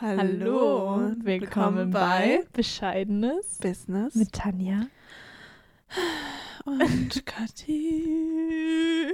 Hallo, 0.00 0.96
willkommen, 0.96 1.26
willkommen 1.26 1.90
bei 1.90 2.42
Bescheidenes 2.54 3.58
Business 3.58 4.14
mit 4.14 4.32
Tanja 4.32 4.86
und 6.64 7.26
Kathi. 7.26 9.12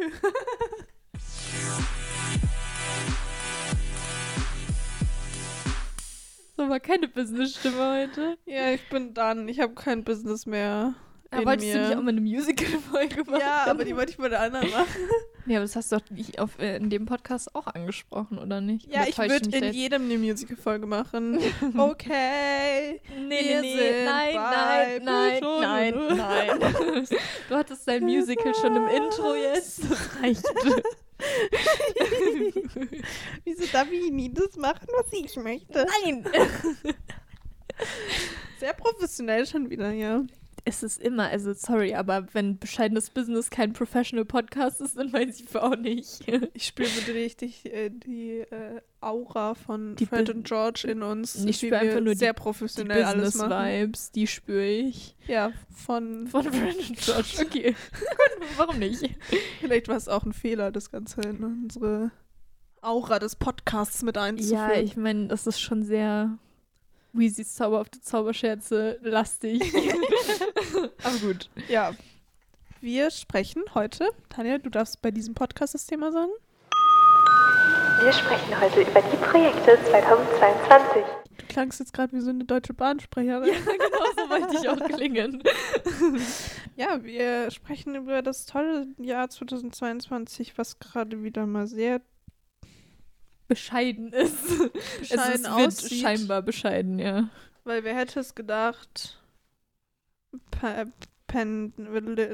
so 6.56 6.68
war 6.68 6.78
keine 6.78 7.08
Business-Stimme 7.08 8.02
heute. 8.02 8.38
Ja, 8.46 8.70
ich 8.70 8.88
bin 8.88 9.12
dann. 9.12 9.48
Ich 9.48 9.58
habe 9.58 9.74
kein 9.74 10.04
Business 10.04 10.46
mehr. 10.46 10.94
Ja, 11.32 11.44
wolltest 11.44 11.68
mir. 11.68 11.74
du 11.74 11.88
nicht 11.88 11.96
auch 11.96 12.02
mal 12.02 12.10
eine 12.10 12.20
Musical-Folge 12.20 13.24
machen? 13.24 13.40
Ja, 13.40 13.66
aber 13.66 13.84
die 13.84 13.96
wollte 13.96 14.12
ich 14.12 14.16
bei 14.16 14.28
der 14.28 14.40
anderen 14.40 14.70
machen. 14.70 14.86
Ja, 15.48 15.58
aber 15.58 15.64
das 15.66 15.76
hast 15.76 15.92
du 15.92 15.98
doch 15.98 16.38
auf, 16.42 16.58
äh, 16.58 16.76
in 16.76 16.90
dem 16.90 17.06
Podcast 17.06 17.54
auch 17.54 17.68
angesprochen, 17.68 18.36
oder 18.36 18.60
nicht? 18.60 18.92
Ja, 18.92 19.02
oder 19.02 19.08
ich 19.10 19.16
würde 19.16 19.56
in 19.56 19.62
jetzt? 19.62 19.76
jedem 19.76 20.06
eine 20.06 20.18
Musical-Folge 20.18 20.86
machen. 20.86 21.38
okay. 21.78 23.00
Nee, 23.16 23.26
nee, 23.28 23.60
nee. 23.60 24.04
Nein, 24.04 24.34
nein, 24.34 25.04
nein, 25.04 25.40
nein, 25.40 25.94
nein, 26.16 26.16
nein. 26.16 27.06
Du 27.48 27.54
hattest 27.54 27.86
dein 27.86 28.02
Musical 28.02 28.56
schon 28.56 28.74
im 28.74 28.88
Intro 28.88 29.36
jetzt. 29.36 29.88
Das 29.88 30.20
reicht. 30.20 30.42
Wieso 33.44 33.66
darf 33.72 33.88
ich 33.92 34.10
nie 34.10 34.34
das 34.34 34.56
machen, 34.56 34.88
was 34.96 35.12
ich 35.12 35.36
möchte? 35.36 35.86
Nein! 36.02 36.24
Sehr 38.58 38.72
professionell 38.72 39.46
schon 39.46 39.70
wieder, 39.70 39.92
ja 39.92 40.24
es 40.68 40.82
ist 40.82 41.00
immer, 41.00 41.28
also 41.28 41.52
sorry, 41.54 41.94
aber 41.94 42.26
wenn 42.32 42.58
bescheidenes 42.58 43.10
Business 43.10 43.50
kein 43.50 43.72
Professional 43.72 44.24
Podcast 44.24 44.80
ist, 44.80 44.98
dann 44.98 45.12
weiß 45.12 45.40
ich 45.40 45.56
auch 45.56 45.76
nicht. 45.76 46.26
ich 46.54 46.66
spüre 46.66 46.88
richtig 47.14 47.72
äh, 47.72 47.88
die 47.88 48.40
äh, 48.40 48.80
Aura 49.00 49.54
von 49.54 49.94
die 49.94 50.06
Fred 50.06 50.28
und 50.28 50.44
George 50.44 50.88
in 50.88 51.04
uns. 51.04 51.44
Ich 51.44 51.58
spüre 51.58 51.78
einfach 51.78 52.00
nur 52.00 52.16
sehr 52.16 52.32
die, 52.32 52.40
professionell 52.40 52.98
die 52.98 53.04
alles 53.04 53.36
machen. 53.36 53.50
Vibes, 53.50 54.10
die 54.10 54.26
spüre 54.26 54.66
ich. 54.66 55.16
Ja, 55.28 55.52
von 55.70 56.26
von 56.26 56.42
Fred 56.42 56.76
und 56.76 56.98
George. 56.98 57.36
Okay, 57.40 57.76
warum 58.56 58.80
nicht? 58.80 59.08
Vielleicht 59.60 59.86
war 59.86 59.96
es 59.96 60.08
auch 60.08 60.24
ein 60.24 60.32
Fehler, 60.32 60.72
das 60.72 60.90
Ganze 60.90 61.20
in 61.20 61.44
unsere 61.44 62.10
Aura 62.80 63.20
des 63.20 63.36
Podcasts 63.36 64.02
mit 64.02 64.18
einzuführen. 64.18 64.70
Ja, 64.70 64.80
ich 64.80 64.96
meine, 64.96 65.28
das 65.28 65.46
ist 65.46 65.60
schon 65.60 65.84
sehr 65.84 66.38
Weezys 67.18 67.54
zauberhafte 67.54 68.00
Zauberscherze 68.00 68.98
lastig. 69.02 69.62
Aber 71.04 71.16
gut. 71.18 71.50
Ja. 71.68 71.92
Wir 72.80 73.10
sprechen 73.10 73.62
heute, 73.74 74.10
Tanja, 74.28 74.58
du 74.58 74.70
darfst 74.70 75.00
bei 75.02 75.10
diesem 75.10 75.34
Podcast 75.34 75.74
das 75.74 75.86
Thema 75.86 76.12
sagen. 76.12 76.30
Wir 78.02 78.12
sprechen 78.12 78.60
heute 78.60 78.82
über 78.82 79.00
die 79.00 79.16
Projekte 79.16 79.78
2022. 79.88 81.02
Du 81.38 81.46
klangst 81.48 81.80
jetzt 81.80 81.94
gerade 81.94 82.12
wie 82.12 82.20
so 82.20 82.30
eine 82.30 82.44
deutsche 82.44 82.74
Bahnsprecherin. 82.74 83.48
Ja, 83.48 83.58
genau 83.58 84.04
so 84.16 84.30
wollte 84.30 84.56
ich 84.60 84.68
auch 84.68 84.96
klingen. 84.96 85.42
ja, 86.76 87.02
wir 87.02 87.50
sprechen 87.50 87.94
über 87.94 88.20
das 88.20 88.44
tolle 88.44 88.88
Jahr 88.98 89.30
2022, 89.30 90.58
was 90.58 90.78
gerade 90.78 91.22
wieder 91.22 91.46
mal 91.46 91.66
sehr 91.66 92.02
bescheiden 93.48 94.12
ist. 94.12 94.72
Bescheiden 94.98 95.44
es 95.44 95.44
aussieht. 95.44 96.00
scheinbar 96.00 96.42
bescheiden, 96.42 96.98
ja. 96.98 97.28
Weil 97.64 97.84
wer 97.84 97.94
hätte 97.96 98.20
es 98.20 98.34
gedacht? 98.34 99.20
Pa 100.50 100.86
Pen, 101.26 101.72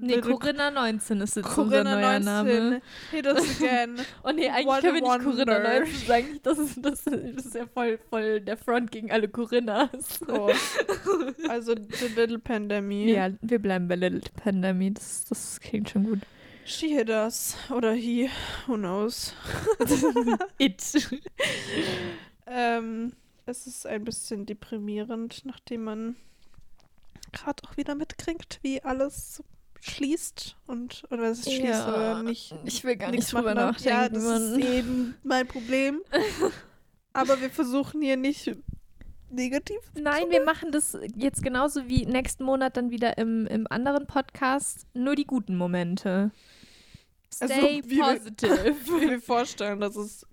nee, 0.02 0.20
Corinna 0.20 0.70
19 0.70 1.22
ist 1.22 1.36
jetzt 1.36 1.46
Corinna 1.46 1.78
unser 1.78 1.94
neuer 1.94 2.20
19. 2.20 2.24
Name. 2.24 2.82
Hit 3.10 3.26
us 3.26 3.60
again. 3.60 3.96
oh 4.22 4.30
nee, 4.32 4.50
eigentlich 4.50 4.66
What 4.66 4.80
können 4.82 4.94
wir 5.02 5.18
nicht 5.18 5.24
Corinna 5.24 5.58
19 5.80 6.06
sagen. 6.06 6.40
Das 6.42 6.58
ist, 6.58 6.84
das, 6.84 7.04
das 7.04 7.46
ist 7.46 7.54
ja 7.54 7.66
voll, 7.72 7.98
voll 8.10 8.42
der 8.42 8.58
Front 8.58 8.90
gegen 8.90 9.10
alle 9.10 9.28
Corinnas. 9.28 10.20
Oh. 10.28 10.50
Also 11.48 11.74
The 11.74 12.08
Little 12.14 12.38
Pandemic. 12.38 13.08
Ja, 13.08 13.30
wir 13.40 13.58
bleiben 13.58 13.88
bei 13.88 13.96
Little 13.96 14.20
Pandemic. 14.42 14.96
Das, 14.96 15.24
das 15.24 15.60
klingt 15.60 15.90
schon 15.90 16.04
gut. 16.04 16.18
She 16.64 16.88
hit 16.88 17.10
us. 17.10 17.56
Oder 17.70 17.92
he. 17.92 18.30
Who 18.66 18.76
knows? 18.76 19.34
It. 20.58 20.82
ähm, 22.46 23.12
es 23.46 23.66
ist 23.66 23.86
ein 23.86 24.04
bisschen 24.04 24.46
deprimierend, 24.46 25.44
nachdem 25.44 25.84
man 25.84 26.16
gerade 27.32 27.62
auch 27.64 27.76
wieder 27.76 27.94
mitkriegt, 27.94 28.60
wie 28.62 28.82
alles 28.82 29.42
schließt 29.80 30.56
und 30.66 31.02
oder 31.10 31.30
es 31.30 31.42
schließt 31.42 31.64
ja, 31.64 31.88
oder 31.88 32.22
nicht. 32.22 32.54
Ich 32.64 32.84
will 32.84 32.96
gar 32.96 33.10
nicht 33.10 33.32
drüber 33.32 33.54
nachdenken. 33.54 33.88
Ja, 33.88 34.08
das 34.08 34.22
Mann. 34.22 34.60
ist 34.60 34.66
eben 34.66 35.14
mein 35.24 35.48
Problem. 35.48 36.00
Aber 37.12 37.40
wir 37.40 37.50
versuchen 37.50 38.00
hier 38.00 38.16
nicht 38.16 38.56
negativ. 39.32 39.78
Nein, 39.94 40.30
wir 40.30 40.44
machen 40.44 40.72
das 40.72 40.98
jetzt 41.16 41.42
genauso 41.42 41.88
wie 41.88 42.06
nächsten 42.06 42.44
Monat 42.44 42.76
dann 42.76 42.90
wieder 42.90 43.18
im, 43.18 43.46
im 43.46 43.66
anderen 43.70 44.06
Podcast. 44.06 44.86
Nur 44.94 45.16
die 45.16 45.24
guten 45.24 45.56
Momente. 45.56 46.30
Also, 47.40 47.54
Stay 47.54 47.76
also, 47.76 47.90
wie 47.90 47.98
positive. 47.98 48.64
Wir, 48.64 48.74
wie 48.86 49.10
wir 49.10 49.20
vorstellen, 49.20 49.80
dass 49.80 49.96
es 49.96 50.26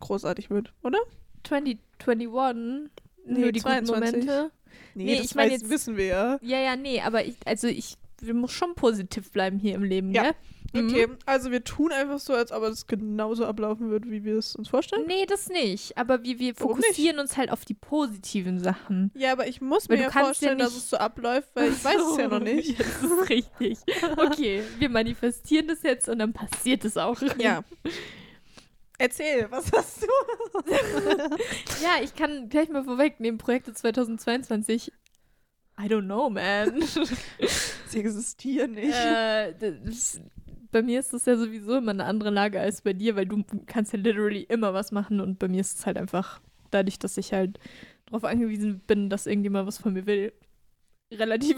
großartig 0.00 0.50
wird, 0.50 0.72
oder? 0.82 0.98
2021. 1.44 2.90
Nee, 3.26 3.40
nur 3.40 3.52
die 3.52 3.60
22. 3.60 3.86
guten 3.90 4.00
Momente. 4.00 4.50
Nee, 4.94 5.04
nee 5.04 5.16
das 5.16 5.26
ich 5.26 5.34
meine 5.34 5.52
jetzt 5.52 5.68
wissen 5.68 5.96
wir 5.96 6.06
ja. 6.06 6.38
Ja, 6.42 6.58
ja, 6.58 6.76
nee, 6.76 7.00
aber 7.00 7.24
ich, 7.24 7.36
also 7.44 7.68
ich, 7.68 7.96
wir 8.20 8.34
muss 8.34 8.52
schon 8.52 8.74
positiv 8.74 9.30
bleiben 9.30 9.58
hier 9.58 9.74
im 9.74 9.84
Leben, 9.84 10.12
ja. 10.12 10.22
gell? 10.22 10.34
Okay, 10.76 11.06
mhm. 11.06 11.18
also 11.24 11.52
wir 11.52 11.62
tun 11.62 11.92
einfach 11.92 12.18
so, 12.18 12.34
als 12.34 12.50
ob 12.50 12.64
es 12.64 12.88
genauso 12.88 13.46
ablaufen 13.46 13.90
wird, 13.90 14.10
wie 14.10 14.24
wir 14.24 14.36
es 14.36 14.56
uns 14.56 14.68
vorstellen. 14.68 15.04
Nee, 15.06 15.24
das 15.24 15.48
nicht. 15.48 15.96
Aber 15.96 16.24
wir, 16.24 16.40
wir 16.40 16.54
fokussieren 16.56 17.20
uns 17.20 17.36
halt 17.36 17.50
auf 17.52 17.64
die 17.64 17.74
positiven 17.74 18.58
Sachen. 18.58 19.12
Ja, 19.14 19.32
aber 19.32 19.46
ich 19.46 19.60
muss 19.60 19.88
weil 19.88 19.98
mir 19.98 20.02
ja 20.04 20.10
vorstellen, 20.10 20.58
ja 20.58 20.64
dass 20.64 20.74
es 20.74 20.90
so 20.90 20.96
abläuft, 20.96 21.48
weil 21.54 21.70
ich 21.70 21.78
so. 21.78 21.84
weiß 21.88 22.02
es 22.12 22.16
ja 22.18 22.28
noch 22.28 22.40
nicht. 22.40 22.78
das 22.80 23.02
ist 23.02 23.30
richtig. 23.30 23.78
Okay, 24.16 24.64
wir 24.78 24.88
manifestieren 24.88 25.68
das 25.68 25.82
jetzt 25.84 26.08
und 26.08 26.18
dann 26.18 26.32
passiert 26.32 26.84
es 26.84 26.96
auch. 26.96 27.20
Ja. 27.38 27.62
Erzähl, 28.98 29.48
was 29.50 29.70
hast 29.72 30.02
du? 30.02 30.06
ja, 31.82 32.02
ich 32.02 32.14
kann 32.14 32.48
gleich 32.48 32.68
mal 32.68 32.84
vorwegnehmen, 32.84 33.38
Projekte 33.38 33.72
2022 33.72 34.92
I 35.76 35.88
don't 35.88 36.06
know, 36.06 36.30
man. 36.30 36.82
Sie 37.88 37.98
existieren 37.98 38.72
nicht. 38.72 38.94
Äh, 38.94 39.54
das, 39.58 40.20
bei 40.74 40.82
mir 40.82 40.98
ist 40.98 41.12
das 41.12 41.24
ja 41.24 41.36
sowieso 41.36 41.76
immer 41.76 41.92
eine 41.92 42.04
andere 42.04 42.30
Lage 42.30 42.58
als 42.58 42.82
bei 42.82 42.92
dir, 42.92 43.14
weil 43.14 43.26
du 43.26 43.44
kannst 43.66 43.92
ja 43.92 43.98
literally 44.00 44.42
immer 44.42 44.74
was 44.74 44.90
machen 44.90 45.20
und 45.20 45.38
bei 45.38 45.46
mir 45.46 45.60
ist 45.60 45.78
es 45.78 45.86
halt 45.86 45.96
einfach 45.96 46.40
dadurch, 46.72 46.98
dass 46.98 47.16
ich 47.16 47.32
halt 47.32 47.60
darauf 48.06 48.24
angewiesen 48.24 48.80
bin, 48.80 49.08
dass 49.08 49.28
irgendjemand 49.28 49.68
was 49.68 49.78
von 49.78 49.92
mir 49.92 50.04
will. 50.06 50.32
Relativ. 51.12 51.56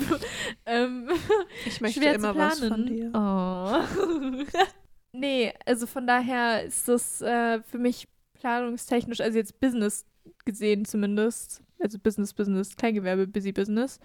Ähm, 0.66 1.08
ich 1.66 1.80
möchte 1.80 2.00
schwer 2.00 2.14
immer 2.14 2.36
was 2.36 2.60
von 2.60 2.84
dir. 2.84 3.10
Oh. 3.14 4.34
nee, 5.12 5.54
also 5.64 5.86
von 5.86 6.06
daher 6.06 6.64
ist 6.64 6.86
das 6.86 7.22
äh, 7.22 7.62
für 7.62 7.78
mich 7.78 8.08
planungstechnisch, 8.34 9.22
also 9.22 9.38
jetzt 9.38 9.58
Business 9.60 10.04
gesehen 10.44 10.84
zumindest, 10.84 11.62
also 11.80 11.98
Business, 11.98 12.32
Business, 12.32 12.76
Kleingewerbe, 12.76 13.26
Busy 13.26 13.52
Business. 13.52 14.00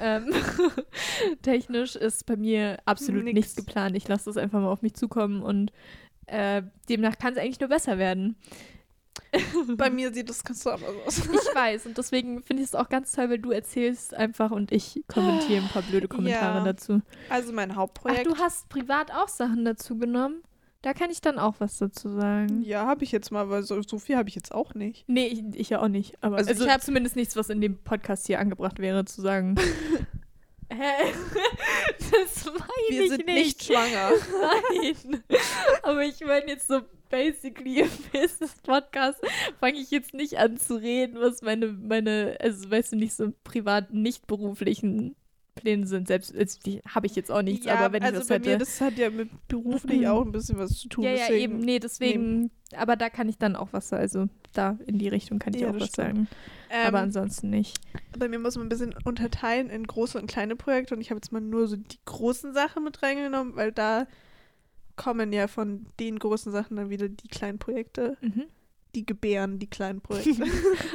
ähm, 0.00 0.32
technisch 1.42 1.96
ist 1.96 2.26
bei 2.26 2.36
mir 2.36 2.78
absolut 2.84 3.24
Nix. 3.24 3.34
nichts 3.34 3.56
geplant. 3.56 3.96
Ich 3.96 4.08
lasse 4.08 4.26
das 4.26 4.36
einfach 4.36 4.60
mal 4.60 4.70
auf 4.70 4.82
mich 4.82 4.94
zukommen 4.94 5.42
und 5.42 5.72
äh, 6.26 6.62
demnach 6.88 7.18
kann 7.18 7.32
es 7.32 7.38
eigentlich 7.38 7.60
nur 7.60 7.68
besser 7.68 7.98
werden. 7.98 8.36
Bei 9.76 9.90
mir 9.90 10.12
sieht 10.12 10.28
das 10.28 10.44
ganz 10.44 10.66
anders 10.66 10.88
aus. 11.06 11.18
ich 11.18 11.54
weiß 11.54 11.86
und 11.86 11.98
deswegen 11.98 12.42
finde 12.42 12.62
ich 12.62 12.68
es 12.68 12.74
auch 12.74 12.88
ganz 12.88 13.12
toll, 13.12 13.30
weil 13.30 13.38
du 13.38 13.50
erzählst 13.50 14.14
einfach 14.14 14.50
und 14.50 14.72
ich 14.72 15.02
kommentiere 15.08 15.62
ein 15.62 15.68
paar 15.68 15.82
blöde 15.82 16.08
Kommentare 16.08 16.58
ja. 16.58 16.64
dazu. 16.64 17.02
Also 17.28 17.52
mein 17.52 17.76
Hauptprojekt. 17.76 18.26
Ach, 18.26 18.32
du 18.32 18.38
hast 18.40 18.68
privat 18.68 19.12
auch 19.12 19.28
Sachen 19.28 19.64
dazu 19.64 19.98
genommen? 19.98 20.42
Da 20.82 20.94
kann 20.94 21.10
ich 21.10 21.20
dann 21.20 21.38
auch 21.38 21.56
was 21.58 21.76
dazu 21.76 22.08
sagen. 22.08 22.62
Ja, 22.62 22.86
habe 22.86 23.04
ich 23.04 23.12
jetzt 23.12 23.30
mal, 23.30 23.50
weil 23.50 23.62
so, 23.62 23.82
so 23.82 23.98
viel 23.98 24.16
habe 24.16 24.30
ich 24.30 24.34
jetzt 24.34 24.52
auch 24.52 24.74
nicht. 24.74 25.04
Nee, 25.08 25.26
ich, 25.26 25.42
ich 25.54 25.68
ja 25.68 25.82
auch 25.82 25.88
nicht. 25.88 26.16
Aber 26.22 26.38
also, 26.38 26.50
also 26.50 26.64
ich 26.64 26.70
habe 26.70 26.82
zumindest 26.82 27.16
nichts, 27.16 27.36
was 27.36 27.50
in 27.50 27.60
dem 27.60 27.76
Podcast 27.78 28.26
hier 28.26 28.40
angebracht 28.40 28.78
wäre, 28.78 29.04
zu 29.04 29.20
sagen. 29.20 29.56
Hä? 30.72 31.12
Das 32.12 32.44
meine 32.44 32.64
ich 32.88 32.98
nicht. 32.98 33.00
Wir 33.00 33.08
sind 33.10 33.26
nicht 33.26 33.64
schwanger. 33.64 34.10
Nein. 35.12 35.22
Aber 35.82 36.02
ich 36.02 36.20
meine 36.20 36.48
jetzt 36.48 36.66
so 36.66 36.80
basically 37.08 37.80
im 37.80 37.90
Business-Podcast 38.12 39.20
fange 39.60 39.78
ich 39.78 39.90
jetzt 39.90 40.14
nicht 40.14 40.38
an 40.38 40.56
zu 40.56 40.76
reden, 40.76 41.20
was 41.20 41.42
meine, 41.42 41.68
meine, 41.68 42.36
also 42.40 42.70
weißt 42.70 42.92
du, 42.92 42.96
nicht 42.96 43.14
so 43.14 43.32
privat, 43.44 43.92
nicht 43.92 44.26
beruflichen 44.26 45.14
Pläne 45.54 45.86
sind. 45.86 46.08
Selbst 46.08 46.34
die 46.66 46.80
habe 46.88 47.06
ich 47.06 47.16
jetzt 47.16 47.30
auch 47.30 47.42
nichts, 47.42 47.66
ja, 47.66 47.76
aber 47.76 47.92
wenn 47.92 48.02
also 48.02 48.16
ich 48.16 48.20
was 48.22 48.30
hätte. 48.30 48.50
Mir, 48.50 48.58
das 48.58 48.80
hat 48.80 48.96
ja 48.98 49.10
mit 49.10 49.28
beruflich 49.48 50.06
auch 50.08 50.24
ein 50.24 50.32
bisschen 50.32 50.58
was 50.58 50.78
zu 50.78 50.88
tun. 50.88 51.04
Ja, 51.04 51.12
ja, 51.12 51.30
eben. 51.30 51.58
Nee, 51.58 51.78
deswegen, 51.78 52.40
nee. 52.42 52.76
aber 52.76 52.96
da 52.96 53.10
kann 53.10 53.28
ich 53.28 53.38
dann 53.38 53.56
auch 53.56 53.68
was, 53.72 53.92
also 53.92 54.28
da 54.52 54.78
in 54.86 54.98
die 54.98 55.08
Richtung 55.08 55.38
kann 55.38 55.54
ich 55.54 55.60
ja, 55.62 55.70
auch 55.70 55.74
was 55.74 55.88
stimmt. 55.88 55.96
sagen. 55.96 56.28
Ähm, 56.70 56.86
aber 56.86 57.00
ansonsten 57.00 57.50
nicht. 57.50 57.78
Bei 58.18 58.28
mir 58.28 58.38
muss 58.38 58.56
man 58.56 58.66
ein 58.66 58.68
bisschen 58.68 58.94
unterteilen 59.04 59.70
in 59.70 59.86
große 59.86 60.18
und 60.18 60.26
kleine 60.28 60.56
Projekte 60.56 60.94
und 60.94 61.00
ich 61.00 61.10
habe 61.10 61.18
jetzt 61.18 61.32
mal 61.32 61.40
nur 61.40 61.66
so 61.66 61.76
die 61.76 61.98
großen 62.04 62.52
Sachen 62.54 62.84
mit 62.84 63.02
reingenommen, 63.02 63.56
weil 63.56 63.72
da 63.72 64.06
kommen 64.96 65.32
ja 65.32 65.46
von 65.46 65.86
den 65.98 66.18
großen 66.18 66.52
Sachen 66.52 66.76
dann 66.76 66.90
wieder 66.90 67.08
die 67.08 67.28
kleinen 67.28 67.58
Projekte. 67.58 68.16
Mhm. 68.20 68.44
die 68.94 69.06
gebären, 69.06 69.58
die 69.60 69.68
kleinen 69.70 70.00
Projekte. 70.02 70.42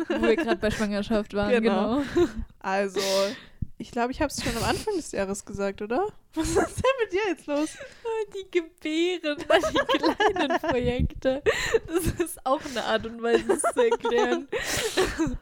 Wo 0.09 0.21
wir 0.21 0.35
gerade 0.35 0.57
bei 0.57 0.69
Schwangerschaft 0.69 1.33
waren, 1.33 1.49
Genau. 1.63 2.01
genau. 2.13 2.27
also, 2.59 2.99
ich 3.85 3.91
glaube, 3.91 4.11
ich 4.11 4.19
habe 4.19 4.31
es 4.31 4.43
schon 4.43 4.57
am 4.57 4.63
Anfang 4.63 4.95
des 4.95 5.11
Jahres 5.11 5.45
gesagt, 5.45 5.79
oder? 5.79 6.07
Was 6.33 6.47
ist 6.47 6.57
denn 6.57 6.65
mit 7.03 7.13
dir 7.13 7.21
jetzt 7.29 7.45
los? 7.45 7.77
Die 8.33 8.49
Gebären, 8.49 9.37
die 9.37 9.97
kleinen 9.99 10.59
Projekte. 10.59 11.43
Das 11.85 12.07
ist 12.19 12.43
auch 12.47 12.61
eine 12.65 12.83
Art 12.83 13.05
und 13.05 13.21
Weise, 13.21 13.53
es 13.53 13.61
zu 13.61 13.83
erklären. 13.83 14.47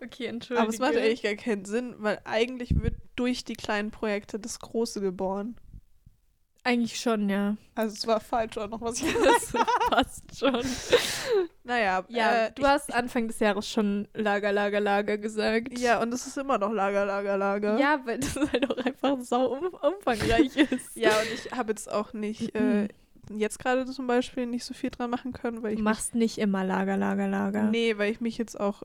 okay, 0.00 0.26
entschuldige. 0.26 0.62
Aber 0.62 0.70
es 0.70 0.78
macht 0.78 0.94
eigentlich 0.94 1.24
gar 1.24 1.34
keinen 1.34 1.64
Sinn, 1.64 1.96
weil 1.98 2.20
eigentlich 2.24 2.80
wird 2.80 2.94
durch 3.16 3.44
die 3.44 3.54
kleinen 3.54 3.90
Projekte 3.90 4.38
das 4.38 4.60
Große 4.60 5.00
geboren. 5.00 5.56
Eigentlich 6.68 7.00
schon, 7.00 7.30
ja. 7.30 7.56
Also 7.74 7.94
es 7.94 8.06
war 8.06 8.20
falsch 8.20 8.58
auch 8.58 8.68
noch, 8.68 8.82
was 8.82 9.00
ich 9.00 9.10
Das 9.24 9.52
passt 9.88 10.38
schon. 10.38 10.60
Naja, 11.64 12.04
Ja, 12.08 12.46
äh, 12.46 12.52
du 12.54 12.62
hast 12.66 12.92
Anfang 12.94 13.26
des 13.28 13.38
Jahres 13.38 13.66
schon 13.66 14.06
Lager, 14.12 14.52
Lager, 14.52 14.78
Lager 14.80 15.16
gesagt. 15.16 15.78
ja, 15.78 16.02
und 16.02 16.12
es 16.12 16.26
ist 16.26 16.36
immer 16.36 16.58
noch 16.58 16.70
Lager, 16.70 17.06
Lager, 17.06 17.38
Lager. 17.38 17.78
Ja, 17.78 18.00
weil 18.04 18.18
das 18.18 18.36
halt 18.36 18.70
auch 18.70 18.76
einfach 18.84 19.16
sau 19.22 19.46
um, 19.46 19.68
umfangreich 19.68 20.56
ist. 20.56 20.94
Ja, 20.94 21.10
und 21.18 21.28
ich 21.32 21.50
habe 21.52 21.70
jetzt 21.70 21.90
auch 21.90 22.12
nicht, 22.12 22.54
äh, 22.54 22.88
jetzt 23.34 23.58
gerade 23.58 23.86
zum 23.86 24.06
Beispiel 24.06 24.44
nicht 24.44 24.64
so 24.66 24.74
viel 24.74 24.90
dran 24.90 25.08
machen 25.08 25.32
können, 25.32 25.62
weil 25.62 25.72
ich 25.72 25.78
Du 25.78 25.84
machst 25.84 26.14
nicht 26.14 26.36
immer 26.36 26.64
Lager, 26.64 26.98
Lager, 26.98 27.28
Lager. 27.28 27.62
mich, 27.62 27.70
nee, 27.70 27.96
weil 27.96 28.12
ich 28.12 28.20
mich 28.20 28.36
jetzt 28.36 28.60
auch 28.60 28.82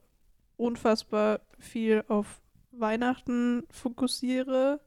unfassbar 0.56 1.42
viel 1.60 2.06
auf 2.08 2.40
Weihnachten 2.72 3.64
fokussiere. 3.72 4.80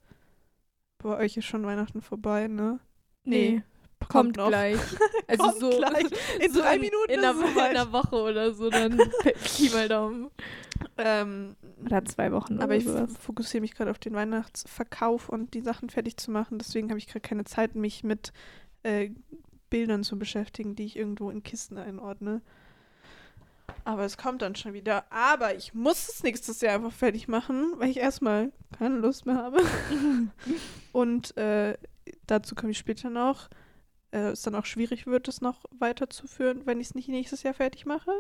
Bei 0.98 1.16
euch 1.19 1.37
ist 1.37 1.44
schon 1.44 1.64
Weihnachten 1.64 2.00
vorbei, 2.00 2.48
ne? 2.48 2.81
Nee, 3.25 3.62
kommt, 4.08 4.37
noch. 4.37 4.48
gleich. 4.48 4.78
Also 5.28 5.43
Kommt 5.43 5.58
so, 5.58 5.70
gleich. 5.78 6.04
In 6.40 6.52
so 6.52 6.60
drei 6.60 6.76
in, 6.76 6.81
Minuten 6.82 7.10
in 7.10 7.19
ist 7.19 7.25
einer, 7.25 7.50
in 7.50 7.58
einer 7.58 7.93
Woche 7.93 8.16
oder 8.16 8.54
so, 8.54 8.70
dann 8.70 8.96
Pi 9.44 9.70
mal 9.70 9.88
Daumen. 9.88 10.31
Ähm, 10.98 11.56
Oder 11.84 12.04
zwei 12.04 12.31
Wochen 12.32 12.60
aber 12.60 12.76
ich 12.76 12.84
sowas. 12.84 13.10
fokussiere 13.19 13.60
mich 13.60 13.75
gerade 13.75 13.90
auf 13.90 13.98
den 13.98 14.14
Weihnachtsverkauf 14.14 15.28
und 15.28 15.54
die 15.54 15.62
Sachen 15.62 15.90
fertig 15.90 16.16
zu 16.16 16.31
machen. 16.31 16.58
Deswegen 16.58 16.90
habe 16.90 16.98
ich 16.98 17.08
gerade 17.08 17.20
keine 17.20 17.44
Zeit, 17.44 17.75
mich 17.75 18.04
mit 18.04 18.32
äh, 18.84 19.10
Bildern 19.69 20.04
zu 20.04 20.19
beschäftigen, 20.19 20.76
die 20.76 20.84
ich 20.84 20.96
irgendwo 20.96 21.31
in 21.31 21.43
Kisten 21.43 21.76
einordne. 21.76 22.40
Aber 23.85 24.05
es 24.05 24.17
kommt 24.17 24.43
dann 24.43 24.55
schon 24.55 24.73
wieder. 24.73 25.11
Aber 25.11 25.55
ich 25.55 25.75
muss 25.75 26.09
es 26.09 26.23
nächstes 26.23 26.61
Jahr 26.61 26.75
einfach 26.75 26.93
fertig 26.93 27.29
machen, 27.29 27.75
weil 27.77 27.91
ich 27.91 27.99
erstmal 27.99 28.53
keine 28.79 28.97
Lust 28.97 29.27
mehr 29.27 29.37
habe. 29.37 29.63
und 30.93 31.37
äh, 31.37 31.77
dazu 32.27 32.55
komme 32.55 32.73
ich 32.73 32.79
später 32.79 33.11
noch. 33.11 33.49
Äh, 34.11 34.31
es 34.31 34.43
dann 34.43 34.55
auch 34.55 34.67
schwierig 34.67 35.07
wird, 35.07 35.29
es 35.29 35.41
noch 35.41 35.65
weiterzuführen, 35.71 36.67
wenn 36.67 36.81
ich 36.81 36.89
es 36.89 36.95
nicht 36.95 37.09
nächstes 37.09 37.43
Jahr 37.43 37.55
fertig 37.55 37.87
mache. 37.87 38.11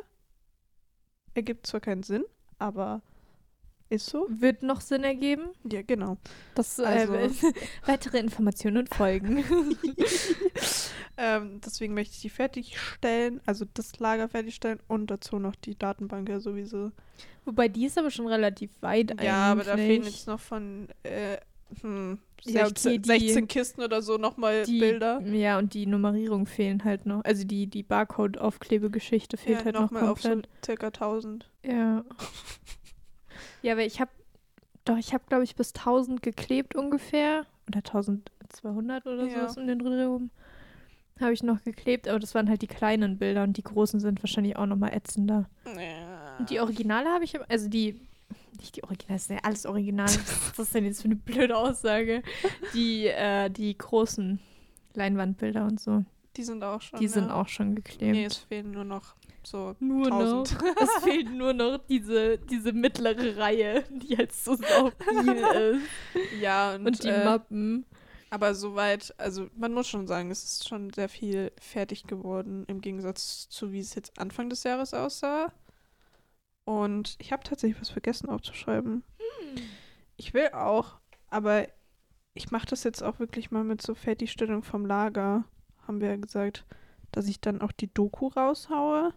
Ergibt 1.34 1.66
zwar 1.66 1.80
keinen 1.80 2.02
Sinn, 2.02 2.24
aber 2.58 3.02
ist 3.88 4.06
so. 4.06 4.26
Wird 4.28 4.62
noch 4.62 4.80
Sinn 4.80 5.04
ergeben? 5.04 5.48
Ja, 5.70 5.82
genau. 5.82 6.16
Das, 6.54 6.78
Also- 6.80 7.14
äh, 7.14 7.30
weitere 7.86 8.18
Informationen 8.18 8.86
folgen. 8.86 9.44
ähm, 11.16 11.60
deswegen 11.64 11.94
möchte 11.94 12.14
ich 12.14 12.20
die 12.22 12.30
fertigstellen, 12.30 13.40
also 13.46 13.64
das 13.74 13.98
Lager 13.98 14.28
fertigstellen 14.28 14.80
und 14.88 15.10
dazu 15.10 15.38
noch 15.38 15.54
die 15.54 15.78
Datenbank 15.78 16.28
ja 16.28 16.40
sowieso. 16.40 16.92
Wobei 17.44 17.68
die 17.68 17.86
ist 17.86 17.96
aber 17.96 18.10
schon 18.10 18.26
relativ 18.26 18.70
weit 18.80 19.12
eigentlich. 19.12 19.26
Ja, 19.26 19.52
aber 19.52 19.64
da 19.64 19.76
fehlen 19.76 20.02
jetzt 20.02 20.26
noch 20.26 20.40
von 20.40 20.88
äh, 21.04 21.38
hm, 21.80 22.18
16, 22.44 22.54
Ja, 22.54 22.66
okay, 22.66 22.98
die- 22.98 23.26
16 23.28 23.48
Kisten 23.48 23.82
oder 23.82 24.02
so 24.02 24.18
nochmal 24.18 24.64
Bilder. 24.66 25.20
Ja, 25.22 25.58
und 25.58 25.74
die 25.74 25.86
Nummerierung 25.86 26.46
fehlen 26.46 26.84
halt 26.84 27.06
noch. 27.06 27.24
Also 27.24 27.44
die, 27.44 27.66
die 27.66 27.82
Barcode-Aufklebegeschichte 27.82 29.36
fehlt 29.36 29.60
ja, 29.60 29.64
halt 29.64 29.74
noch 29.74 29.82
nochmal 29.92 30.08
auf 30.08 30.20
so 30.20 30.42
circa 30.64 30.86
1000. 30.88 31.48
Ja. 31.64 32.04
Ja, 33.62 33.72
aber 33.72 33.84
ich 33.84 34.00
habe, 34.00 34.10
doch, 34.84 34.96
ich 34.96 35.12
habe, 35.14 35.24
glaube 35.28 35.44
ich, 35.44 35.56
bis 35.56 35.72
1000 35.74 36.22
geklebt 36.22 36.74
ungefähr. 36.74 37.44
Oder 37.68 37.78
1200 37.78 39.06
oder 39.06 39.26
Ja. 39.26 39.48
so 39.48 39.60
um 39.60 39.66
den 39.66 39.78
Dreh 39.78 40.04
rum. 40.04 40.30
Habe 41.18 41.32
ich 41.32 41.42
noch 41.42 41.62
geklebt, 41.64 42.08
aber 42.08 42.18
das 42.18 42.34
waren 42.34 42.48
halt 42.48 42.60
die 42.62 42.66
kleinen 42.66 43.16
Bilder 43.18 43.42
und 43.42 43.56
die 43.56 43.62
großen 43.62 44.00
sind 44.00 44.22
wahrscheinlich 44.22 44.56
auch 44.56 44.66
nochmal 44.66 44.92
ätzender. 44.92 45.48
Ja. 45.64 46.36
Und 46.38 46.50
die 46.50 46.60
Originale 46.60 47.08
habe 47.08 47.24
ich, 47.24 47.40
also 47.50 47.68
die, 47.70 47.98
nicht 48.58 48.76
die 48.76 48.84
Originale, 48.84 49.14
das 49.16 49.22
ist 49.22 49.30
ja 49.30 49.38
alles 49.42 49.64
Original. 49.66 50.06
Was 50.56 50.58
ist 50.58 50.74
denn 50.74 50.84
jetzt 50.84 51.00
für 51.00 51.06
eine 51.06 51.16
blöde 51.16 51.56
Aussage? 51.56 52.22
Die, 52.74 53.06
äh, 53.06 53.48
die 53.48 53.76
großen 53.78 54.38
Leinwandbilder 54.92 55.64
und 55.64 55.80
so, 55.80 56.04
die 56.36 56.42
sind 56.42 56.62
auch 56.62 56.80
schon. 56.80 57.00
die 57.00 57.08
sind 57.08 57.28
ja. 57.28 57.34
auch 57.34 57.48
schon 57.48 57.74
geklebt. 57.74 58.12
Nee, 58.12 58.24
es 58.24 58.36
fehlen 58.36 58.70
nur 58.70 58.84
noch 58.84 59.14
so 59.42 59.76
Nur 59.78 60.06
1000. 60.06 60.52
noch. 60.52 60.76
Es 60.80 61.04
fehlt 61.04 61.30
nur 61.30 61.52
noch 61.52 61.78
diese, 61.88 62.38
diese 62.38 62.72
mittlere 62.72 63.36
Reihe, 63.36 63.84
die 63.90 64.16
halt 64.16 64.32
so 64.32 64.56
sau 64.56 64.90
viel 65.08 65.36
ist. 65.36 66.40
ja, 66.40 66.74
und, 66.74 66.86
Und 66.86 67.04
die 67.04 67.08
äh, 67.08 67.24
Mappen. 67.24 67.86
Aber 68.30 68.54
soweit, 68.54 69.14
also 69.18 69.48
man 69.56 69.72
muss 69.72 69.88
schon 69.88 70.06
sagen, 70.08 70.30
es 70.30 70.42
ist 70.42 70.68
schon 70.68 70.92
sehr 70.92 71.08
viel 71.08 71.52
fertig 71.60 72.06
geworden 72.08 72.64
im 72.66 72.80
Gegensatz 72.80 73.48
zu 73.48 73.72
wie 73.72 73.78
es 73.78 73.94
jetzt 73.94 74.18
Anfang 74.18 74.50
des 74.50 74.64
Jahres 74.64 74.94
aussah. 74.94 75.52
Und 76.64 77.14
ich 77.20 77.32
habe 77.32 77.44
tatsächlich 77.44 77.80
was 77.80 77.90
vergessen 77.90 78.28
aufzuschreiben. 78.28 79.04
Ich 80.16 80.34
will 80.34 80.48
auch, 80.48 80.98
aber 81.28 81.68
ich 82.34 82.50
mache 82.50 82.66
das 82.66 82.82
jetzt 82.82 83.02
auch 83.02 83.20
wirklich 83.20 83.52
mal 83.52 83.62
mit 83.62 83.80
so 83.80 83.94
Fertigstellung 83.94 84.64
vom 84.64 84.84
Lager, 84.84 85.44
haben 85.86 86.00
wir 86.00 86.08
ja 86.08 86.16
gesagt, 86.16 86.64
dass 87.12 87.26
ich 87.28 87.40
dann 87.40 87.60
auch 87.60 87.72
die 87.72 87.92
Doku 87.92 88.28
raushaue 88.28 89.12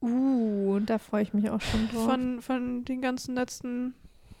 Uh, 0.00 0.78
da 0.80 0.98
freue 0.98 1.22
ich 1.22 1.34
mich 1.34 1.50
auch 1.50 1.60
schon 1.60 1.88
drauf. 1.88 2.04
von, 2.04 2.40
von 2.40 2.84
den 2.84 3.02
ganzen 3.02 3.34
letzten, 3.34 3.94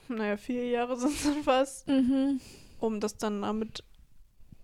naja, 0.08 0.36
vier 0.36 0.68
Jahre 0.68 0.96
sind 0.98 1.14
es 1.14 1.24
dann 1.24 1.42
fast. 1.42 1.88
mhm. 1.88 2.40
um 2.78 3.00
das 3.00 3.16
dann 3.16 3.42
damit 3.42 3.82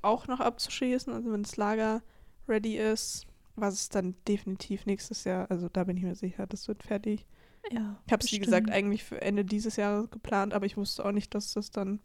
auch 0.03 0.29
noch 0.29 0.41
abzuschließen. 0.41 1.13
Also 1.13 1.33
wenn 1.33 1.43
das 1.43 1.57
Lager 1.57 2.03
ready 2.47 2.77
ist, 2.77 3.27
was 3.57 3.75
es 3.75 3.89
dann 3.89 4.15
definitiv 4.29 4.87
nächstes 4.87 5.25
Jahr, 5.25 5.51
also 5.51 5.69
da 5.69 5.85
bin 5.85 5.97
ich 5.97 6.05
mir 6.05 6.15
sicher, 6.15 6.47
das 6.47 6.69
wird 6.69 6.83
fertig. 6.83 7.27
Ja. 7.71 7.97
Ich 8.07 8.13
habe 8.13 8.23
es, 8.23 8.31
wie 8.31 8.39
gesagt, 8.39 8.71
eigentlich 8.71 9.05
für 9.05 9.23
Ende 9.23 9.45
dieses 9.45 9.77
Jahres 9.77 10.11
geplant, 10.11 10.53
aber 10.53 10.67
ich 10.67 10.77
wusste 10.77 11.05
auch 11.05 11.13
nicht, 11.13 11.35
dass 11.35 11.55
das 11.55 11.71
dann 11.71 12.01